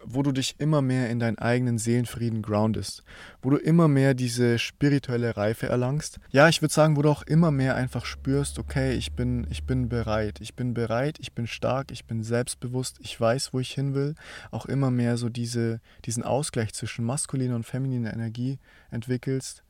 wo 0.03 0.23
du 0.23 0.31
dich 0.31 0.55
immer 0.59 0.81
mehr 0.81 1.09
in 1.09 1.19
deinen 1.19 1.37
eigenen 1.37 1.77
Seelenfrieden 1.77 2.41
groundest, 2.41 3.03
wo 3.41 3.49
du 3.49 3.57
immer 3.57 3.87
mehr 3.87 4.13
diese 4.13 4.59
spirituelle 4.59 5.37
Reife 5.37 5.67
erlangst. 5.67 6.19
Ja, 6.31 6.49
ich 6.49 6.61
würde 6.61 6.73
sagen, 6.73 6.95
wo 6.95 7.01
du 7.01 7.09
auch 7.09 7.23
immer 7.23 7.51
mehr 7.51 7.75
einfach 7.75 8.05
spürst, 8.05 8.59
okay, 8.59 8.93
ich 8.93 9.13
bin, 9.13 9.47
ich 9.49 9.65
bin 9.65 9.89
bereit, 9.89 10.39
ich 10.41 10.55
bin 10.55 10.73
bereit, 10.73 11.17
ich 11.19 11.33
bin 11.33 11.47
stark, 11.47 11.91
ich 11.91 12.05
bin 12.05 12.23
selbstbewusst, 12.23 12.97
ich 13.01 13.19
weiß, 13.19 13.53
wo 13.53 13.59
ich 13.59 13.71
hin 13.71 13.93
will. 13.93 14.15
Auch 14.49 14.65
immer 14.65 14.91
mehr 14.91 15.17
so 15.17 15.29
diese, 15.29 15.81
diesen 16.05 16.23
Ausgleich 16.23 16.73
zwischen 16.73 17.05
maskuliner 17.05 17.55
und 17.55 17.65
femininer 17.65 18.13
Energie 18.13 18.59
entwickelst 18.89 19.63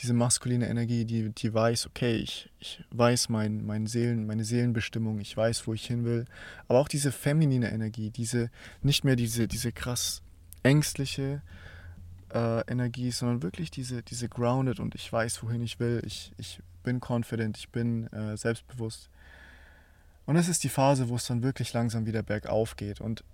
diese 0.00 0.14
maskuline 0.14 0.68
Energie, 0.68 1.04
die, 1.04 1.30
die 1.30 1.52
weiß, 1.52 1.86
okay, 1.86 2.16
ich, 2.16 2.48
ich 2.58 2.82
weiß 2.90 3.28
mein, 3.28 3.66
mein 3.66 3.86
Seelen, 3.86 4.26
meine 4.26 4.44
Seelenbestimmung, 4.44 5.20
ich 5.20 5.36
weiß, 5.36 5.66
wo 5.66 5.74
ich 5.74 5.86
hin 5.86 6.04
will. 6.04 6.24
Aber 6.68 6.78
auch 6.78 6.88
diese 6.88 7.12
feminine 7.12 7.70
Energie, 7.70 8.10
diese, 8.10 8.50
nicht 8.82 9.04
mehr 9.04 9.16
diese, 9.16 9.46
diese 9.46 9.72
krass 9.72 10.22
ängstliche 10.62 11.42
äh, 12.32 12.60
Energie, 12.70 13.10
sondern 13.10 13.42
wirklich 13.42 13.70
diese, 13.70 14.02
diese 14.02 14.28
grounded 14.28 14.80
und 14.80 14.94
ich 14.94 15.12
weiß, 15.12 15.42
wohin 15.42 15.62
ich 15.62 15.78
will, 15.80 16.02
ich, 16.06 16.32
ich 16.38 16.60
bin 16.82 17.00
confident, 17.06 17.58
ich 17.58 17.68
bin 17.68 18.06
äh, 18.12 18.36
selbstbewusst. 18.36 19.10
Und 20.24 20.36
das 20.36 20.48
ist 20.48 20.64
die 20.64 20.68
Phase, 20.68 21.08
wo 21.08 21.16
es 21.16 21.26
dann 21.26 21.42
wirklich 21.42 21.72
langsam 21.72 22.06
wieder 22.06 22.22
bergauf 22.22 22.76
geht. 22.76 23.00
Und 23.00 23.24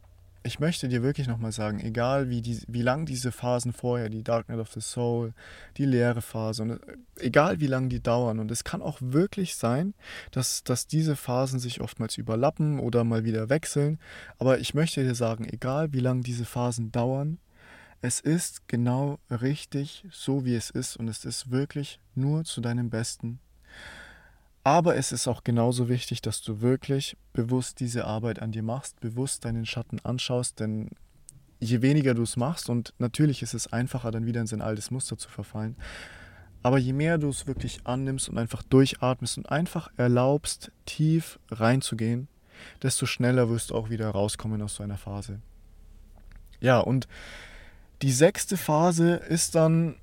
ich 0.47 0.61
möchte 0.61 0.89
dir 0.89 1.03
wirklich 1.03 1.27
nochmal 1.27 1.53
sagen, 1.53 1.81
egal 1.81 2.31
wie, 2.31 2.41
die, 2.41 2.61
wie 2.69 2.83
lang 2.83 3.05
diese 3.05 3.33
Phasen 3.33 3.73
vorher, 3.73 4.09
die 4.09 4.23
Dark 4.23 4.49
Night 4.49 4.61
of 4.61 4.73
the 4.73 4.81
Soul, 4.81 5.35
die 5.77 5.85
leere 5.85 6.23
Phase, 6.23 6.63
und 6.63 6.71
äh, 6.71 6.79
egal 7.19 7.61
wie 7.61 7.67
lange 7.67 7.89
die 7.89 8.03
dauern, 8.03 8.39
und 8.39 8.51
es 8.51 8.65
kann 8.65 8.81
auch 8.81 8.99
wirklich 9.01 9.57
sein, 9.57 9.95
dass, 10.31 10.65
dass 10.65 10.87
diese 10.87 11.17
Phasen 11.17 11.59
sich 11.59 11.81
oftmals 11.81 12.17
überlappen 12.17 12.79
oder 12.79 13.05
mal 13.05 13.25
wieder 13.25 13.49
wechseln, 13.51 13.99
aber 14.39 14.59
ich 14.59 14.75
möchte 14.75 15.03
dir 15.03 15.15
sagen, 15.15 15.45
egal 15.45 15.93
wie 15.93 16.01
lange 16.01 16.23
diese 16.23 16.45
Phasen 16.45 16.93
dauern, 16.93 17.39
es 18.01 18.21
ist 18.21 18.69
genau 18.69 19.19
richtig 19.31 20.07
so, 20.11 20.45
wie 20.45 20.55
es 20.55 20.71
ist, 20.71 20.97
und 20.97 21.09
es 21.09 21.25
ist 21.25 21.51
wirklich 21.51 21.99
nur 22.15 22.45
zu 22.45 22.61
deinem 22.61 22.91
Besten. 22.91 23.41
Aber 24.67 24.97
es 24.97 25.13
ist 25.13 25.29
auch 25.29 25.45
genauso 25.45 25.89
wichtig, 25.89 26.23
dass 26.23 26.43
du 26.43 26.61
wirklich 26.61 27.17
bewusst 27.33 27.79
diese 27.79 28.05
Arbeit 28.05 28.43
an 28.43 28.51
dir 28.51 28.65
machst, 28.65 28.99
bewusst 28.99 29.45
deinen 29.45 29.65
Schatten 29.65 30.01
anschaust, 30.01 30.59
denn 30.59 30.91
je 31.61 31.83
weniger 31.83 32.15
du 32.15 32.25
es 32.25 32.37
machst, 32.37 32.69
und 32.69 32.93
natürlich 32.99 33.43
ist 33.43 33.55
es 33.55 33.73
einfacher, 33.73 34.11
dann 34.11 34.27
wieder 34.27 34.41
in 34.41 34.49
sein 34.49 34.63
altes 34.63 34.91
Muster 34.91 35.17
zu 35.17 35.29
verfallen, 35.29 35.77
aber 36.65 36.79
je 36.79 36.93
mehr 36.93 37.17
du 37.17 37.29
es 37.29 37.47
wirklich 37.47 37.79
annimmst 37.85 38.29
und 38.29 38.39
einfach 38.39 38.65
durchatmest 38.65 39.39
und 39.39 39.49
einfach 39.49 39.89
erlaubst, 39.99 40.73
tief 40.85 41.39
reinzugehen, 41.49 42.27
desto 42.83 43.07
schneller 43.07 43.49
wirst 43.49 43.71
du 43.71 43.77
auch 43.77 43.89
wieder 43.89 44.11
rauskommen 44.11 44.61
aus 44.63 44.75
so 44.75 44.83
einer 44.83 44.99
Phase. 44.99 45.39
Ja, 46.59 46.81
und 46.81 47.07
die 48.03 48.11
sechste 48.11 48.57
Phase 48.57 49.15
ist 49.15 49.55
dann 49.55 49.95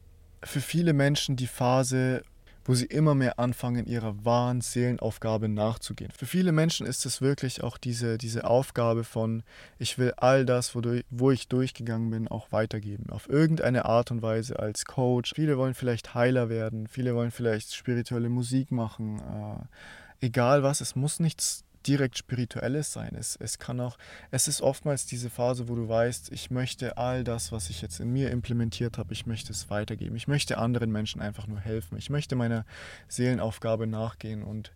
für 0.42 0.62
viele 0.62 0.94
Menschen 0.94 1.36
die 1.36 1.48
Phase, 1.48 2.24
wo 2.66 2.74
sie 2.74 2.86
immer 2.86 3.16
mehr 3.16 3.40
anfangen, 3.40 3.86
ihrer 3.86 4.26
wahren 4.26 4.62
Seelenaufgabe 4.62 5.50
nachzugehen. 5.50 6.12
Für 6.12 6.26
viele 6.26 6.52
Menschen 6.52 6.86
ist 6.86 7.06
es 7.06 7.22
wirklich 7.22 7.64
auch 7.64 7.78
diese, 7.78 8.18
diese 8.18 8.46
Aufgabe 8.46 9.04
von, 9.04 9.44
ich 9.80 9.98
will 9.98 10.14
all 10.18 10.46
das, 10.46 10.76
wodurch, 10.76 11.04
wo 11.10 11.32
ich 11.32 11.48
durchgegangen 11.48 12.10
bin, 12.10 12.28
auch 12.28 12.52
weitergeben. 12.52 13.10
Auf 13.10 13.30
irgendeine 13.30 13.86
Art 13.86 14.12
und 14.12 14.22
Weise 14.22 14.60
als 14.60 14.86
Coach. 14.86 15.34
Viele 15.36 15.58
wollen 15.58 15.74
vielleicht 15.74 16.16
Heiler 16.16 16.50
werden, 16.50 16.88
viele 16.88 17.16
wollen 17.16 17.32
vielleicht 17.32 17.74
spirituelle 17.74 18.30
Musik 18.30 18.72
machen. 18.72 19.20
Äh, 19.20 20.26
egal 20.26 20.64
was, 20.64 20.82
es 20.82 20.96
muss 20.96 21.20
nichts 21.20 21.66
direkt 21.88 22.18
Spirituelles 22.18 22.94
sein. 22.94 23.16
Es, 23.16 23.36
es 23.36 23.60
kann 23.60 23.80
auch, 23.80 23.98
es 24.32 24.48
ist 24.48 24.62
oftmals 24.62 25.06
diese 25.06 25.30
Phase, 25.30 25.68
wo 25.68 25.76
du 25.76 25.88
weißt, 25.88 26.32
ich 26.32 26.52
möchte 26.52 26.98
all 26.98 27.24
das, 27.24 27.52
was 27.52 27.70
ich 27.70 27.82
jetzt 27.82 28.00
in 28.00 28.12
mir 28.12 28.32
implementiert 28.32 28.98
habe, 28.98 29.14
ich 29.14 29.26
möchte 29.26 29.52
es 29.52 29.70
weitergeben. 29.70 30.16
Ich 30.16 30.28
möchte 30.28 30.58
anderen 30.58 30.92
Menschen 30.92 31.22
einfach 31.22 31.48
nur 31.48 31.60
helfen. 31.60 31.98
Ich 31.98 32.10
möchte 32.10 32.36
meiner 32.36 32.66
Seelenaufgabe 33.08 33.88
nachgehen 33.88 34.44
und 34.44 34.72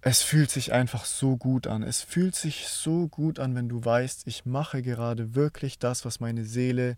es 0.00 0.22
fühlt 0.22 0.50
sich 0.50 0.72
einfach 0.72 1.04
so 1.04 1.36
gut 1.36 1.66
an. 1.66 1.82
Es 1.82 2.02
fühlt 2.02 2.34
sich 2.34 2.68
so 2.68 3.08
gut 3.08 3.38
an, 3.38 3.54
wenn 3.54 3.68
du 3.68 3.84
weißt, 3.84 4.26
ich 4.26 4.46
mache 4.46 4.82
gerade 4.82 5.34
wirklich 5.34 5.78
das, 5.78 6.04
was 6.04 6.20
meine 6.20 6.44
Seele 6.44 6.96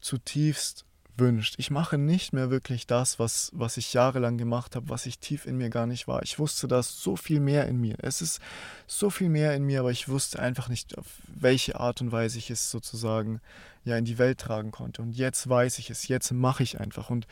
zutiefst 0.00 0.84
wünscht. 1.18 1.54
Ich 1.58 1.70
mache 1.70 1.98
nicht 1.98 2.32
mehr 2.32 2.50
wirklich 2.50 2.86
das, 2.86 3.18
was, 3.18 3.50
was 3.54 3.76
ich 3.76 3.92
jahrelang 3.92 4.38
gemacht 4.38 4.76
habe, 4.76 4.88
was 4.88 5.06
ich 5.06 5.18
tief 5.18 5.46
in 5.46 5.56
mir 5.56 5.70
gar 5.70 5.86
nicht 5.86 6.08
war. 6.08 6.22
Ich 6.22 6.38
wusste 6.38 6.68
das 6.68 7.00
so 7.00 7.16
viel 7.16 7.40
mehr 7.40 7.66
in 7.66 7.80
mir. 7.80 7.96
Es 8.02 8.22
ist 8.22 8.40
so 8.86 9.10
viel 9.10 9.28
mehr 9.28 9.54
in 9.54 9.64
mir, 9.64 9.80
aber 9.80 9.90
ich 9.90 10.08
wusste 10.08 10.38
einfach 10.38 10.68
nicht, 10.68 10.96
auf 10.96 11.06
welche 11.26 11.78
Art 11.78 12.00
und 12.00 12.12
Weise 12.12 12.38
ich 12.38 12.50
es 12.50 12.70
sozusagen 12.70 13.40
ja 13.84 13.96
in 13.96 14.04
die 14.04 14.18
Welt 14.18 14.38
tragen 14.38 14.70
konnte. 14.70 15.02
Und 15.02 15.12
jetzt 15.12 15.48
weiß 15.48 15.78
ich 15.78 15.90
es, 15.90 16.08
jetzt 16.08 16.30
mache 16.32 16.62
ich 16.62 16.80
einfach. 16.80 17.10
Und 17.10 17.26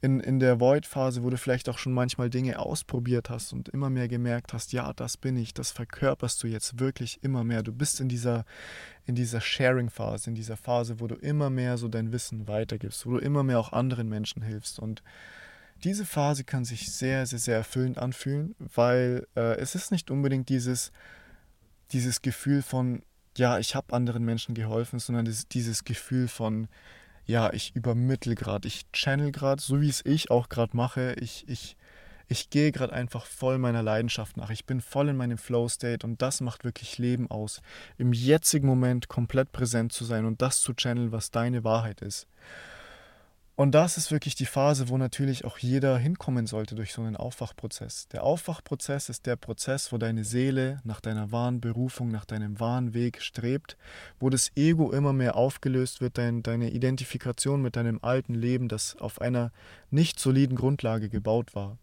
in, 0.00 0.20
in 0.20 0.38
der 0.38 0.60
Void-Phase, 0.60 1.24
wo 1.24 1.30
du 1.30 1.36
vielleicht 1.36 1.68
auch 1.68 1.78
schon 1.78 1.92
manchmal 1.92 2.30
Dinge 2.30 2.58
ausprobiert 2.58 3.30
hast 3.30 3.52
und 3.52 3.68
immer 3.68 3.90
mehr 3.90 4.06
gemerkt 4.06 4.52
hast, 4.52 4.72
ja, 4.72 4.92
das 4.92 5.16
bin 5.16 5.36
ich, 5.36 5.54
das 5.54 5.72
verkörperst 5.72 6.42
du 6.42 6.46
jetzt 6.46 6.78
wirklich 6.78 7.22
immer 7.22 7.42
mehr. 7.42 7.64
Du 7.64 7.72
bist 7.72 8.00
in 8.00 8.08
dieser, 8.08 8.44
in 9.06 9.16
dieser 9.16 9.40
Sharing-Phase, 9.40 10.30
in 10.30 10.36
dieser 10.36 10.56
Phase, 10.56 11.00
wo 11.00 11.08
du 11.08 11.16
immer 11.16 11.50
mehr 11.50 11.78
so 11.78 11.88
dein 11.88 12.12
Wissen 12.12 12.46
weitergibst, 12.46 13.06
wo 13.06 13.12
du 13.12 13.18
immer 13.18 13.42
mehr 13.42 13.58
auch 13.58 13.72
anderen 13.72 14.08
Menschen 14.08 14.42
hilfst. 14.42 14.78
Und 14.78 15.02
diese 15.82 16.04
Phase 16.04 16.44
kann 16.44 16.64
sich 16.64 16.92
sehr, 16.92 17.26
sehr, 17.26 17.40
sehr 17.40 17.56
erfüllend 17.56 17.98
anfühlen, 17.98 18.54
weil 18.58 19.26
äh, 19.34 19.56
es 19.58 19.74
ist 19.74 19.90
nicht 19.90 20.12
unbedingt 20.12 20.48
dieses, 20.48 20.92
dieses 21.90 22.22
Gefühl 22.22 22.62
von, 22.62 23.02
ja, 23.36 23.58
ich 23.58 23.74
habe 23.74 23.94
anderen 23.94 24.24
Menschen 24.24 24.54
geholfen, 24.54 25.00
sondern 25.00 25.24
dieses, 25.24 25.48
dieses 25.48 25.84
Gefühl 25.84 26.28
von, 26.28 26.68
ja, 27.28 27.52
ich 27.52 27.76
übermittel 27.76 28.34
gerade, 28.34 28.66
ich 28.66 28.90
channel 28.90 29.32
gerade, 29.32 29.60
so 29.60 29.82
wie 29.82 29.88
es 29.88 30.02
ich 30.04 30.30
auch 30.30 30.48
gerade 30.48 30.74
mache. 30.74 31.14
Ich, 31.20 31.46
ich, 31.46 31.76
ich 32.26 32.48
gehe 32.48 32.72
gerade 32.72 32.94
einfach 32.94 33.26
voll 33.26 33.58
meiner 33.58 33.82
Leidenschaft 33.82 34.38
nach. 34.38 34.48
Ich 34.48 34.64
bin 34.64 34.80
voll 34.80 35.10
in 35.10 35.16
meinem 35.18 35.36
Flow-State 35.36 36.06
und 36.06 36.22
das 36.22 36.40
macht 36.40 36.64
wirklich 36.64 36.96
Leben 36.96 37.30
aus. 37.30 37.60
Im 37.98 38.14
jetzigen 38.14 38.66
Moment 38.66 39.08
komplett 39.08 39.52
präsent 39.52 39.92
zu 39.92 40.06
sein 40.06 40.24
und 40.24 40.40
das 40.40 40.60
zu 40.60 40.72
channeln, 40.72 41.12
was 41.12 41.30
deine 41.30 41.64
Wahrheit 41.64 42.00
ist. 42.00 42.26
Und 43.58 43.72
das 43.72 43.96
ist 43.96 44.12
wirklich 44.12 44.36
die 44.36 44.46
Phase, 44.46 44.88
wo 44.88 44.98
natürlich 44.98 45.44
auch 45.44 45.58
jeder 45.58 45.98
hinkommen 45.98 46.46
sollte 46.46 46.76
durch 46.76 46.92
so 46.92 47.02
einen 47.02 47.16
Aufwachprozess. 47.16 48.06
Der 48.06 48.22
Aufwachprozess 48.22 49.08
ist 49.08 49.26
der 49.26 49.34
Prozess, 49.34 49.90
wo 49.90 49.98
deine 49.98 50.22
Seele 50.22 50.80
nach 50.84 51.00
deiner 51.00 51.32
wahren 51.32 51.60
Berufung, 51.60 52.08
nach 52.12 52.24
deinem 52.24 52.60
wahren 52.60 52.94
Weg 52.94 53.20
strebt, 53.20 53.76
wo 54.20 54.30
das 54.30 54.52
Ego 54.54 54.92
immer 54.92 55.12
mehr 55.12 55.34
aufgelöst 55.34 56.00
wird, 56.00 56.18
dein, 56.18 56.44
deine 56.44 56.70
Identifikation 56.70 57.60
mit 57.60 57.74
deinem 57.74 57.98
alten 58.00 58.36
Leben, 58.36 58.68
das 58.68 58.94
auf 58.94 59.20
einer 59.20 59.50
nicht 59.90 60.20
soliden 60.20 60.56
Grundlage 60.56 61.08
gebaut 61.08 61.56
war. 61.56 61.78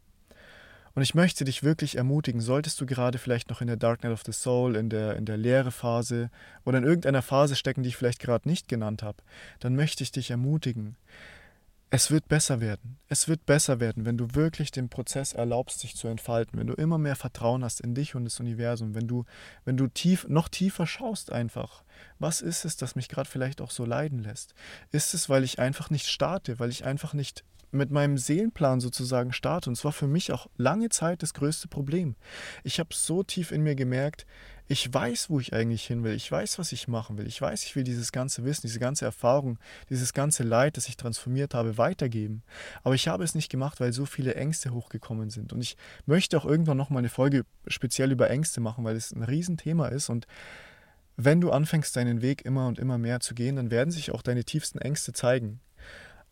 Und 0.93 1.01
ich 1.01 1.13
möchte 1.13 1.43
dich 1.43 1.61
wirklich 1.61 1.97
ermutigen, 1.97 2.39
solltest 2.39 2.79
du 2.79 2.85
gerade 2.85 3.17
vielleicht 3.17 3.49
noch 3.49 3.59
in 3.59 3.67
der 3.67 3.75
Dark 3.75 4.03
Night 4.03 4.13
of 4.13 4.23
the 4.25 4.31
Soul, 4.31 4.77
in 4.77 4.87
der, 4.87 5.17
in 5.17 5.25
der 5.25 5.35
leere 5.35 5.71
Phase 5.71 6.31
oder 6.63 6.77
in 6.77 6.85
irgendeiner 6.85 7.21
Phase 7.21 7.57
stecken, 7.57 7.83
die 7.83 7.89
ich 7.89 7.97
vielleicht 7.97 8.21
gerade 8.21 8.47
nicht 8.47 8.69
genannt 8.69 9.03
habe, 9.03 9.17
dann 9.59 9.75
möchte 9.75 10.03
ich 10.03 10.13
dich 10.13 10.31
ermutigen, 10.31 10.95
es 11.91 12.11
wird 12.11 12.27
besser 12.27 12.61
werden. 12.61 12.97
Es 13.07 13.27
wird 13.27 13.45
besser 13.45 13.79
werden, 13.79 14.05
wenn 14.05 14.17
du 14.17 14.33
wirklich 14.33 14.71
den 14.71 14.89
Prozess 14.89 15.33
erlaubst, 15.33 15.79
sich 15.79 15.95
zu 15.95 16.07
entfalten, 16.07 16.59
wenn 16.59 16.67
du 16.67 16.73
immer 16.73 16.97
mehr 16.97 17.15
Vertrauen 17.15 17.63
hast 17.63 17.79
in 17.79 17.93
dich 17.93 18.15
und 18.15 18.25
das 18.25 18.39
Universum, 18.39 18.95
wenn 18.95 19.07
du, 19.07 19.25
wenn 19.63 19.77
du 19.77 19.87
tief, 19.87 20.27
noch 20.27 20.49
tiefer 20.49 20.87
schaust 20.87 21.31
einfach. 21.31 21.83
Was 22.19 22.41
ist 22.41 22.65
es, 22.65 22.75
das 22.77 22.95
mich 22.95 23.07
gerade 23.07 23.29
vielleicht 23.29 23.61
auch 23.61 23.71
so 23.71 23.85
leiden 23.85 24.19
lässt? 24.19 24.55
Ist 24.91 25.13
es, 25.13 25.29
weil 25.29 25.43
ich 25.43 25.59
einfach 25.59 25.89
nicht 25.89 26.07
starte, 26.07 26.59
weil 26.59 26.69
ich 26.69 26.85
einfach 26.85 27.13
nicht 27.13 27.43
mit 27.71 27.91
meinem 27.91 28.17
Seelenplan 28.17 28.81
sozusagen 28.81 29.31
starte? 29.31 29.69
Und 29.69 29.77
es 29.77 29.85
war 29.85 29.93
für 29.93 30.07
mich 30.07 30.31
auch 30.31 30.47
lange 30.57 30.89
Zeit 30.89 31.23
das 31.23 31.33
größte 31.33 31.67
Problem. 31.67 32.15
Ich 32.63 32.79
habe 32.79 32.89
so 32.93 33.23
tief 33.23 33.51
in 33.51 33.61
mir 33.61 33.75
gemerkt, 33.75 34.25
ich 34.67 34.91
weiß, 34.91 35.29
wo 35.29 35.39
ich 35.39 35.53
eigentlich 35.53 35.85
hin 35.85 36.03
will. 36.03 36.15
Ich 36.15 36.31
weiß, 36.31 36.57
was 36.57 36.71
ich 36.71 36.87
machen 36.87 37.17
will. 37.17 37.27
Ich 37.27 37.39
weiß, 37.39 37.63
ich 37.65 37.75
will 37.75 37.83
dieses 37.83 38.11
ganze 38.11 38.43
Wissen, 38.45 38.61
diese 38.63 38.79
ganze 38.79 39.05
Erfahrung, 39.05 39.59
dieses 39.89 40.13
ganze 40.13 40.43
Leid, 40.43 40.77
das 40.77 40.87
ich 40.87 40.97
transformiert 40.97 41.53
habe, 41.53 41.77
weitergeben. 41.77 42.41
Aber 42.83 42.95
ich 42.95 43.07
habe 43.07 43.23
es 43.23 43.35
nicht 43.35 43.51
gemacht, 43.51 43.79
weil 43.79 43.93
so 43.93 44.05
viele 44.05 44.33
Ängste 44.35 44.73
hochgekommen 44.73 45.29
sind. 45.29 45.53
Und 45.53 45.61
ich 45.61 45.77
möchte 46.07 46.37
auch 46.37 46.45
irgendwann 46.45 46.77
nochmal 46.77 46.99
eine 46.99 47.09
Folge 47.09 47.45
speziell 47.67 48.11
über 48.11 48.29
Ängste 48.29 48.59
machen, 48.59 48.83
weil 48.83 48.95
es 48.95 49.11
ein 49.11 49.23
Riesenthema 49.23 49.87
ist. 49.89 50.09
Und 50.09 50.25
wenn 51.15 51.41
du 51.41 51.51
anfängst, 51.51 51.95
deinen 51.95 52.23
Weg 52.23 52.43
immer 52.43 52.67
und 52.67 52.79
immer 52.79 52.97
mehr 52.97 53.19
zu 53.19 53.35
gehen, 53.35 53.57
dann 53.57 53.69
werden 53.69 53.91
sich 53.91 54.11
auch 54.11 54.23
deine 54.23 54.45
tiefsten 54.45 54.79
Ängste 54.79 55.13
zeigen. 55.13 55.59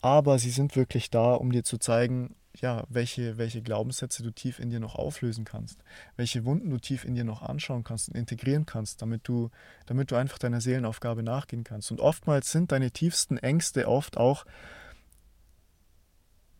Aber 0.01 0.39
sie 0.39 0.49
sind 0.49 0.75
wirklich 0.75 1.11
da, 1.11 1.35
um 1.35 1.51
dir 1.51 1.63
zu 1.63 1.77
zeigen, 1.77 2.35
ja, 2.57 2.85
welche, 2.89 3.37
welche 3.37 3.61
Glaubenssätze 3.61 4.23
du 4.23 4.31
tief 4.31 4.59
in 4.59 4.69
dir 4.69 4.79
noch 4.79 4.95
auflösen 4.95 5.43
kannst, 5.43 5.83
welche 6.15 6.45
Wunden 6.45 6.69
du 6.69 6.77
tief 6.77 7.03
in 7.03 7.15
dir 7.15 7.23
noch 7.23 7.41
anschauen 7.41 7.83
kannst 7.83 8.09
und 8.09 8.15
integrieren 8.15 8.65
kannst, 8.65 9.01
damit 9.01 9.27
du, 9.27 9.49
damit 9.85 10.11
du 10.11 10.15
einfach 10.15 10.37
deiner 10.37 10.61
Seelenaufgabe 10.61 11.23
nachgehen 11.23 11.63
kannst. 11.63 11.91
Und 11.91 11.99
oftmals 11.99 12.51
sind 12.51 12.71
deine 12.71 12.91
tiefsten 12.91 13.37
Ängste 13.37 13.87
oft 13.87 14.17
auch 14.17 14.45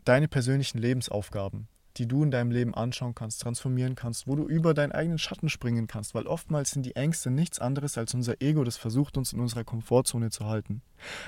deine 0.04 0.28
persönlichen 0.28 0.80
Lebensaufgaben. 0.80 1.68
Die 1.98 2.08
du 2.08 2.24
in 2.24 2.32
deinem 2.32 2.52
Leben 2.52 2.74
anschauen 2.74 3.14
kannst, 3.14 3.42
transformieren 3.42 3.96
kannst, 3.96 4.28
wo 4.28 4.36
du 4.36 4.48
über 4.48 4.74
deinen 4.74 4.92
eigenen 4.92 5.20
Schatten 5.20 5.50
springen 5.50 5.88
kannst, 5.88 6.16
weil 6.16 6.28
oftmals 6.28 6.72
sind 6.72 6.86
die 6.86 6.96
Ängste 6.96 7.30
nichts 7.30 7.60
anderes 7.60 7.98
als 7.98 8.14
unser 8.14 8.42
Ego, 8.42 8.64
das 8.64 8.78
versucht 8.78 9.18
uns 9.18 9.34
in 9.34 9.40
unserer 9.40 9.64
Komfortzone 9.64 10.30
zu 10.30 10.46
halten. 10.46 10.82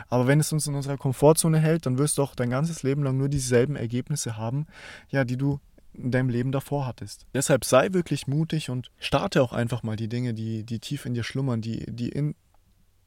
Aber 0.07 0.27
wenn 0.27 0.39
es 0.39 0.51
uns 0.51 0.65
in 0.67 0.75
unserer 0.75 0.97
Komfortzone 0.97 1.59
hält, 1.59 1.85
dann 1.85 1.97
wirst 1.97 2.17
du 2.17 2.23
auch 2.23 2.35
dein 2.35 2.49
ganzes 2.49 2.83
Leben 2.83 3.03
lang 3.03 3.17
nur 3.17 3.29
dieselben 3.29 3.75
Ergebnisse 3.75 4.37
haben, 4.37 4.65
ja, 5.09 5.23
die 5.23 5.37
du 5.37 5.59
in 5.93 6.11
deinem 6.11 6.29
Leben 6.29 6.51
davor 6.51 6.85
hattest. 6.85 7.25
Deshalb 7.33 7.63
sei 7.63 7.93
wirklich 7.93 8.27
mutig 8.27 8.69
und 8.69 8.91
starte 8.99 9.41
auch 9.41 9.53
einfach 9.53 9.83
mal 9.83 9.95
die 9.95 10.09
Dinge, 10.09 10.33
die, 10.33 10.63
die 10.63 10.79
tief 10.79 11.05
in 11.05 11.13
dir 11.13 11.23
schlummern, 11.23 11.61
die, 11.61 11.85
die 11.87 12.09
in 12.09 12.35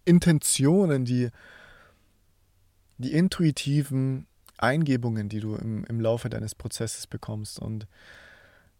Intentionen, 0.04 1.04
die, 1.04 1.28
die 2.96 3.12
intuitiven 3.12 4.26
Eingebungen, 4.58 5.28
die 5.28 5.40
du 5.40 5.56
im, 5.56 5.84
im 5.84 6.00
Laufe 6.00 6.28
deines 6.28 6.54
Prozesses 6.54 7.06
bekommst. 7.06 7.58
Und 7.58 7.86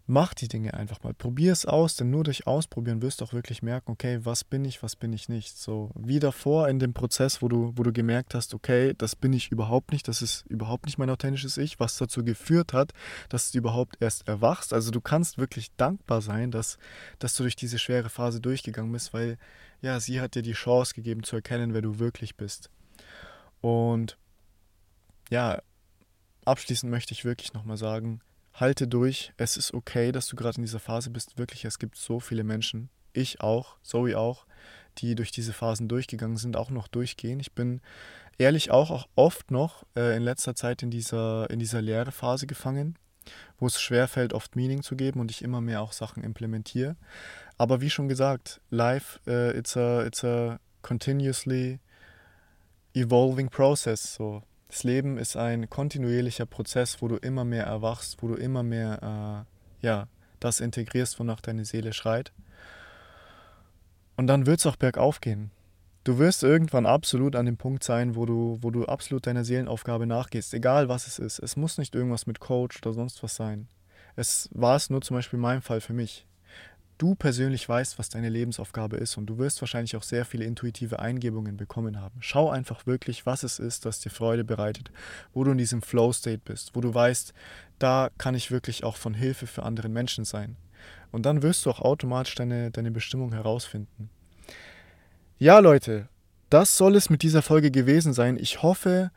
mach 0.08 0.32
die 0.32 0.48
Dinge 0.48 0.74
einfach 0.74 1.02
mal. 1.02 1.12
Probier 1.12 1.52
es 1.52 1.66
aus, 1.66 1.94
denn 1.94 2.10
nur 2.10 2.24
durch 2.24 2.46
Ausprobieren 2.46 3.02
wirst 3.02 3.20
du 3.20 3.26
auch 3.26 3.34
wirklich 3.34 3.62
merken, 3.62 3.92
okay, 3.92 4.20
was 4.22 4.42
bin 4.42 4.64
ich, 4.64 4.82
was 4.82 4.96
bin 4.96 5.12
ich 5.12 5.28
nicht. 5.28 5.56
So 5.56 5.90
wie 5.94 6.18
davor 6.18 6.68
in 6.68 6.78
dem 6.78 6.94
Prozess, 6.94 7.42
wo 7.42 7.48
du, 7.48 7.72
wo 7.76 7.82
du 7.82 7.92
gemerkt 7.92 8.34
hast, 8.34 8.54
okay, 8.54 8.94
das 8.96 9.14
bin 9.14 9.34
ich 9.34 9.52
überhaupt 9.52 9.92
nicht, 9.92 10.08
das 10.08 10.22
ist 10.22 10.46
überhaupt 10.46 10.86
nicht 10.86 10.96
mein 10.96 11.10
authentisches 11.10 11.58
Ich, 11.58 11.78
was 11.78 11.98
dazu 11.98 12.24
geführt 12.24 12.72
hat, 12.72 12.92
dass 13.28 13.52
du 13.52 13.58
überhaupt 13.58 13.98
erst 14.00 14.26
erwachst. 14.26 14.72
Also 14.72 14.90
du 14.90 15.02
kannst 15.02 15.36
wirklich 15.36 15.70
dankbar 15.76 16.22
sein, 16.22 16.50
dass, 16.50 16.78
dass 17.18 17.34
du 17.36 17.42
durch 17.42 17.56
diese 17.56 17.78
schwere 17.78 18.08
Phase 18.08 18.40
durchgegangen 18.40 18.90
bist, 18.90 19.12
weil 19.12 19.36
ja, 19.82 20.00
sie 20.00 20.22
hat 20.22 20.34
dir 20.34 20.42
die 20.42 20.52
Chance 20.52 20.94
gegeben 20.94 21.22
zu 21.22 21.36
erkennen, 21.36 21.74
wer 21.74 21.82
du 21.82 21.98
wirklich 21.98 22.34
bist. 22.36 22.70
Und 23.60 24.16
ja, 25.30 25.60
abschließend 26.48 26.90
möchte 26.90 27.12
ich 27.12 27.24
wirklich 27.24 27.52
nochmal 27.52 27.76
sagen, 27.76 28.20
halte 28.54 28.88
durch. 28.88 29.32
Es 29.36 29.56
ist 29.56 29.74
okay, 29.74 30.12
dass 30.12 30.26
du 30.26 30.36
gerade 30.36 30.56
in 30.56 30.62
dieser 30.62 30.80
Phase 30.80 31.10
bist. 31.10 31.38
Wirklich, 31.38 31.64
es 31.64 31.78
gibt 31.78 31.96
so 31.96 32.20
viele 32.20 32.44
Menschen, 32.44 32.90
ich 33.12 33.40
auch, 33.40 33.76
Zoe 33.82 34.18
auch, 34.18 34.46
die 34.98 35.14
durch 35.14 35.30
diese 35.30 35.52
Phasen 35.52 35.88
durchgegangen 35.88 36.36
sind, 36.36 36.56
auch 36.56 36.70
noch 36.70 36.88
durchgehen. 36.88 37.40
Ich 37.40 37.52
bin 37.52 37.80
ehrlich 38.38 38.70
auch, 38.70 38.90
auch 38.90 39.08
oft 39.14 39.50
noch 39.50 39.84
äh, 39.96 40.16
in 40.16 40.22
letzter 40.22 40.54
Zeit 40.54 40.82
in 40.82 40.90
dieser, 40.90 41.48
in 41.50 41.58
dieser 41.58 41.82
leere 41.82 42.12
Phase 42.12 42.46
gefangen, 42.46 42.96
wo 43.58 43.66
es 43.66 43.80
schwerfällt, 43.80 44.32
oft 44.32 44.56
Meaning 44.56 44.82
zu 44.82 44.96
geben 44.96 45.20
und 45.20 45.30
ich 45.30 45.42
immer 45.42 45.60
mehr 45.60 45.82
auch 45.82 45.92
Sachen 45.92 46.24
implementiere. 46.24 46.96
Aber 47.58 47.80
wie 47.80 47.90
schon 47.90 48.08
gesagt, 48.08 48.60
life, 48.70 49.20
uh, 49.26 49.56
it's, 49.56 49.76
a, 49.76 50.04
it's 50.04 50.24
a 50.24 50.58
continuously 50.82 51.80
evolving 52.94 53.48
process. 53.48 54.14
So, 54.14 54.42
das 54.68 54.84
Leben 54.84 55.16
ist 55.16 55.36
ein 55.36 55.68
kontinuierlicher 55.70 56.46
Prozess, 56.46 57.00
wo 57.00 57.08
du 57.08 57.16
immer 57.16 57.44
mehr 57.44 57.64
erwachst, 57.64 58.22
wo 58.22 58.28
du 58.28 58.34
immer 58.34 58.62
mehr 58.62 59.46
äh, 59.82 59.86
ja, 59.86 60.08
das 60.40 60.60
integrierst, 60.60 61.18
wonach 61.18 61.40
deine 61.40 61.64
Seele 61.64 61.92
schreit. 61.92 62.32
Und 64.16 64.26
dann 64.26 64.46
wird 64.46 64.60
es 64.60 64.66
auch 64.66 64.76
bergauf 64.76 65.20
gehen. 65.20 65.50
Du 66.04 66.18
wirst 66.18 66.42
irgendwann 66.42 66.86
absolut 66.86 67.34
an 67.34 67.46
dem 67.46 67.56
Punkt 67.56 67.82
sein, 67.82 68.14
wo 68.14 68.26
du, 68.26 68.58
wo 68.60 68.70
du 68.70 68.84
absolut 68.86 69.26
deiner 69.26 69.44
Seelenaufgabe 69.44 70.06
nachgehst, 70.06 70.54
egal 70.54 70.88
was 70.88 71.06
es 71.06 71.18
ist. 71.18 71.38
Es 71.38 71.56
muss 71.56 71.78
nicht 71.78 71.94
irgendwas 71.94 72.26
mit 72.26 72.40
Coach 72.40 72.78
oder 72.82 72.92
sonst 72.92 73.22
was 73.22 73.36
sein. 73.36 73.68
Es 74.16 74.48
war 74.52 74.76
es 74.76 74.90
nur 74.90 75.00
zum 75.00 75.16
Beispiel 75.16 75.38
in 75.38 75.42
meinem 75.42 75.62
Fall 75.62 75.80
für 75.80 75.92
mich 75.92 76.26
du 76.98 77.14
persönlich 77.14 77.68
weißt, 77.68 77.98
was 77.98 78.08
deine 78.08 78.28
Lebensaufgabe 78.28 78.96
ist 78.96 79.16
und 79.16 79.26
du 79.26 79.38
wirst 79.38 79.62
wahrscheinlich 79.62 79.96
auch 79.96 80.02
sehr 80.02 80.24
viele 80.24 80.44
intuitive 80.44 80.98
Eingebungen 80.98 81.56
bekommen 81.56 82.00
haben. 82.00 82.16
Schau 82.20 82.50
einfach 82.50 82.86
wirklich, 82.86 83.24
was 83.24 83.44
es 83.44 83.58
ist, 83.58 83.86
das 83.86 84.00
dir 84.00 84.10
Freude 84.10 84.44
bereitet, 84.44 84.90
wo 85.32 85.44
du 85.44 85.52
in 85.52 85.58
diesem 85.58 85.80
Flow-State 85.80 86.42
bist, 86.44 86.72
wo 86.74 86.80
du 86.80 86.92
weißt, 86.92 87.32
da 87.78 88.10
kann 88.18 88.34
ich 88.34 88.50
wirklich 88.50 88.84
auch 88.84 88.96
von 88.96 89.14
Hilfe 89.14 89.46
für 89.46 89.62
andere 89.62 89.88
Menschen 89.88 90.24
sein. 90.24 90.56
Und 91.10 91.24
dann 91.24 91.42
wirst 91.42 91.64
du 91.64 91.70
auch 91.70 91.80
automatisch 91.80 92.34
deine, 92.34 92.70
deine 92.70 92.90
Bestimmung 92.90 93.32
herausfinden. 93.32 94.10
Ja, 95.38 95.60
Leute, 95.60 96.08
das 96.50 96.76
soll 96.76 96.96
es 96.96 97.10
mit 97.10 97.22
dieser 97.22 97.42
Folge 97.42 97.70
gewesen 97.70 98.12
sein. 98.12 98.36
Ich 98.36 98.62
hoffe, 98.62 99.10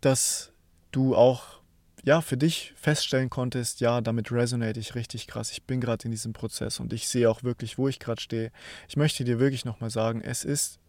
dass 0.00 0.52
du 0.90 1.14
auch 1.14 1.61
ja, 2.04 2.20
für 2.20 2.36
dich 2.36 2.72
feststellen 2.76 3.30
konntest, 3.30 3.80
ja, 3.80 4.00
damit 4.00 4.32
resonate 4.32 4.80
ich 4.80 4.94
richtig 4.94 5.26
krass. 5.26 5.52
Ich 5.52 5.64
bin 5.64 5.80
gerade 5.80 6.04
in 6.04 6.10
diesem 6.10 6.32
Prozess 6.32 6.80
und 6.80 6.92
ich 6.92 7.08
sehe 7.08 7.30
auch 7.30 7.42
wirklich, 7.42 7.78
wo 7.78 7.88
ich 7.88 8.00
gerade 8.00 8.20
stehe. 8.20 8.50
Ich 8.88 8.96
möchte 8.96 9.24
dir 9.24 9.38
wirklich 9.38 9.64
nochmal 9.64 9.90
sagen, 9.90 10.20
es 10.20 10.44
ist 10.44 10.80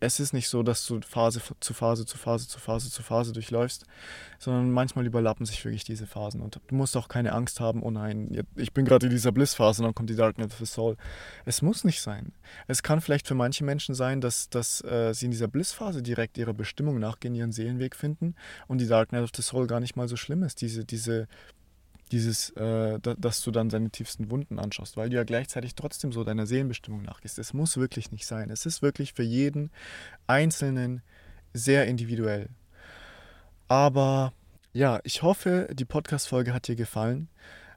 es 0.00 0.18
ist 0.18 0.32
nicht 0.32 0.48
so, 0.48 0.62
dass 0.62 0.86
du 0.86 1.00
Phase 1.02 1.40
zu 1.60 1.74
Phase 1.74 2.06
zu 2.06 2.16
Phase 2.16 2.48
zu 2.48 2.58
Phase 2.58 2.90
zu 2.90 3.02
Phase 3.02 3.32
durchläufst, 3.32 3.84
sondern 4.38 4.70
manchmal 4.70 5.06
überlappen 5.06 5.44
sich 5.44 5.62
wirklich 5.64 5.84
diese 5.84 6.06
Phasen. 6.06 6.40
Und 6.40 6.60
du 6.66 6.74
musst 6.74 6.96
auch 6.96 7.08
keine 7.08 7.32
Angst 7.32 7.60
haben, 7.60 7.82
oh 7.82 7.90
nein, 7.90 8.46
ich 8.56 8.72
bin 8.72 8.86
gerade 8.86 9.06
in 9.06 9.12
dieser 9.12 9.30
Bliss-Phase 9.30 9.82
und 9.82 9.86
dann 9.86 9.94
kommt 9.94 10.10
die 10.10 10.16
Darknet 10.16 10.52
of 10.52 10.58
the 10.58 10.66
Soul. 10.66 10.96
Es 11.44 11.60
muss 11.60 11.84
nicht 11.84 12.00
sein. 12.00 12.32
Es 12.66 12.82
kann 12.82 13.00
vielleicht 13.00 13.28
für 13.28 13.34
manche 13.34 13.62
Menschen 13.62 13.94
sein, 13.94 14.20
dass, 14.20 14.48
dass 14.48 14.82
äh, 14.84 15.12
sie 15.12 15.26
in 15.26 15.30
dieser 15.30 15.48
Bliss-Phase 15.48 16.02
direkt 16.02 16.38
ihrer 16.38 16.54
Bestimmung 16.54 16.98
nachgehen, 16.98 17.34
ihren 17.34 17.52
Seelenweg 17.52 17.94
finden 17.94 18.34
und 18.66 18.78
die 18.78 18.88
Darknet 18.88 19.22
of 19.22 19.30
the 19.36 19.42
Soul 19.42 19.66
gar 19.66 19.80
nicht 19.80 19.96
mal 19.96 20.08
so 20.08 20.16
schlimm 20.16 20.42
ist. 20.42 20.62
Diese, 20.62 20.84
diese 20.84 21.28
dieses, 22.12 22.50
äh, 22.50 22.98
da, 23.00 23.14
dass 23.14 23.42
du 23.42 23.50
dann 23.50 23.70
seine 23.70 23.90
tiefsten 23.90 24.30
Wunden 24.30 24.58
anschaust, 24.58 24.96
weil 24.96 25.10
du 25.10 25.16
ja 25.16 25.24
gleichzeitig 25.24 25.74
trotzdem 25.74 26.12
so 26.12 26.24
deiner 26.24 26.46
Seelenbestimmung 26.46 27.02
nachgehst. 27.02 27.38
Es 27.38 27.54
muss 27.54 27.76
wirklich 27.76 28.10
nicht 28.12 28.26
sein. 28.26 28.50
Es 28.50 28.66
ist 28.66 28.82
wirklich 28.82 29.12
für 29.12 29.22
jeden 29.22 29.70
Einzelnen 30.26 31.02
sehr 31.52 31.86
individuell. 31.86 32.48
Aber 33.68 34.32
ja, 34.72 35.00
ich 35.04 35.22
hoffe, 35.22 35.68
die 35.72 35.84
Podcast-Folge 35.84 36.52
hat 36.52 36.68
dir 36.68 36.76
gefallen. 36.76 37.28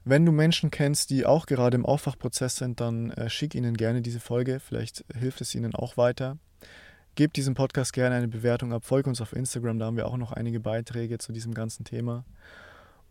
Wenn 0.04 0.26
du 0.26 0.32
Menschen 0.32 0.70
kennst, 0.70 1.10
die 1.10 1.24
auch 1.24 1.46
gerade 1.46 1.76
im 1.76 1.86
Aufwachprozess 1.86 2.56
sind, 2.56 2.80
dann 2.80 3.10
äh, 3.12 3.30
schick 3.30 3.54
ihnen 3.54 3.76
gerne 3.76 4.02
diese 4.02 4.20
Folge. 4.20 4.60
Vielleicht 4.60 5.04
hilft 5.16 5.40
es 5.40 5.54
ihnen 5.54 5.74
auch 5.74 5.96
weiter. 5.96 6.36
Gebt 7.14 7.36
diesem 7.36 7.54
Podcast 7.54 7.92
gerne 7.92 8.16
eine 8.16 8.28
Bewertung 8.28 8.72
ab. 8.72 8.84
Folge 8.84 9.08
uns 9.08 9.20
auf 9.20 9.32
Instagram, 9.32 9.78
da 9.78 9.86
haben 9.86 9.96
wir 9.96 10.06
auch 10.06 10.16
noch 10.16 10.32
einige 10.32 10.60
Beiträge 10.60 11.18
zu 11.18 11.32
diesem 11.32 11.54
ganzen 11.54 11.84
Thema. 11.84 12.24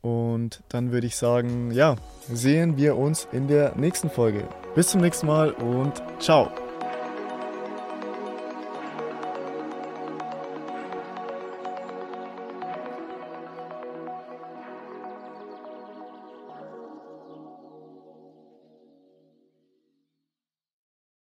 Und 0.03 0.61
dann 0.67 0.91
würde 0.91 1.07
ich 1.07 1.15
sagen, 1.15 1.71
ja, 1.71 1.95
sehen 2.31 2.77
wir 2.77 2.97
uns 2.97 3.27
in 3.31 3.47
der 3.47 3.73
nächsten 3.75 4.09
Folge. 4.09 4.43
Bis 4.75 4.89
zum 4.89 5.01
nächsten 5.01 5.27
Mal 5.27 5.51
und 5.51 6.03
ciao. 6.19 6.51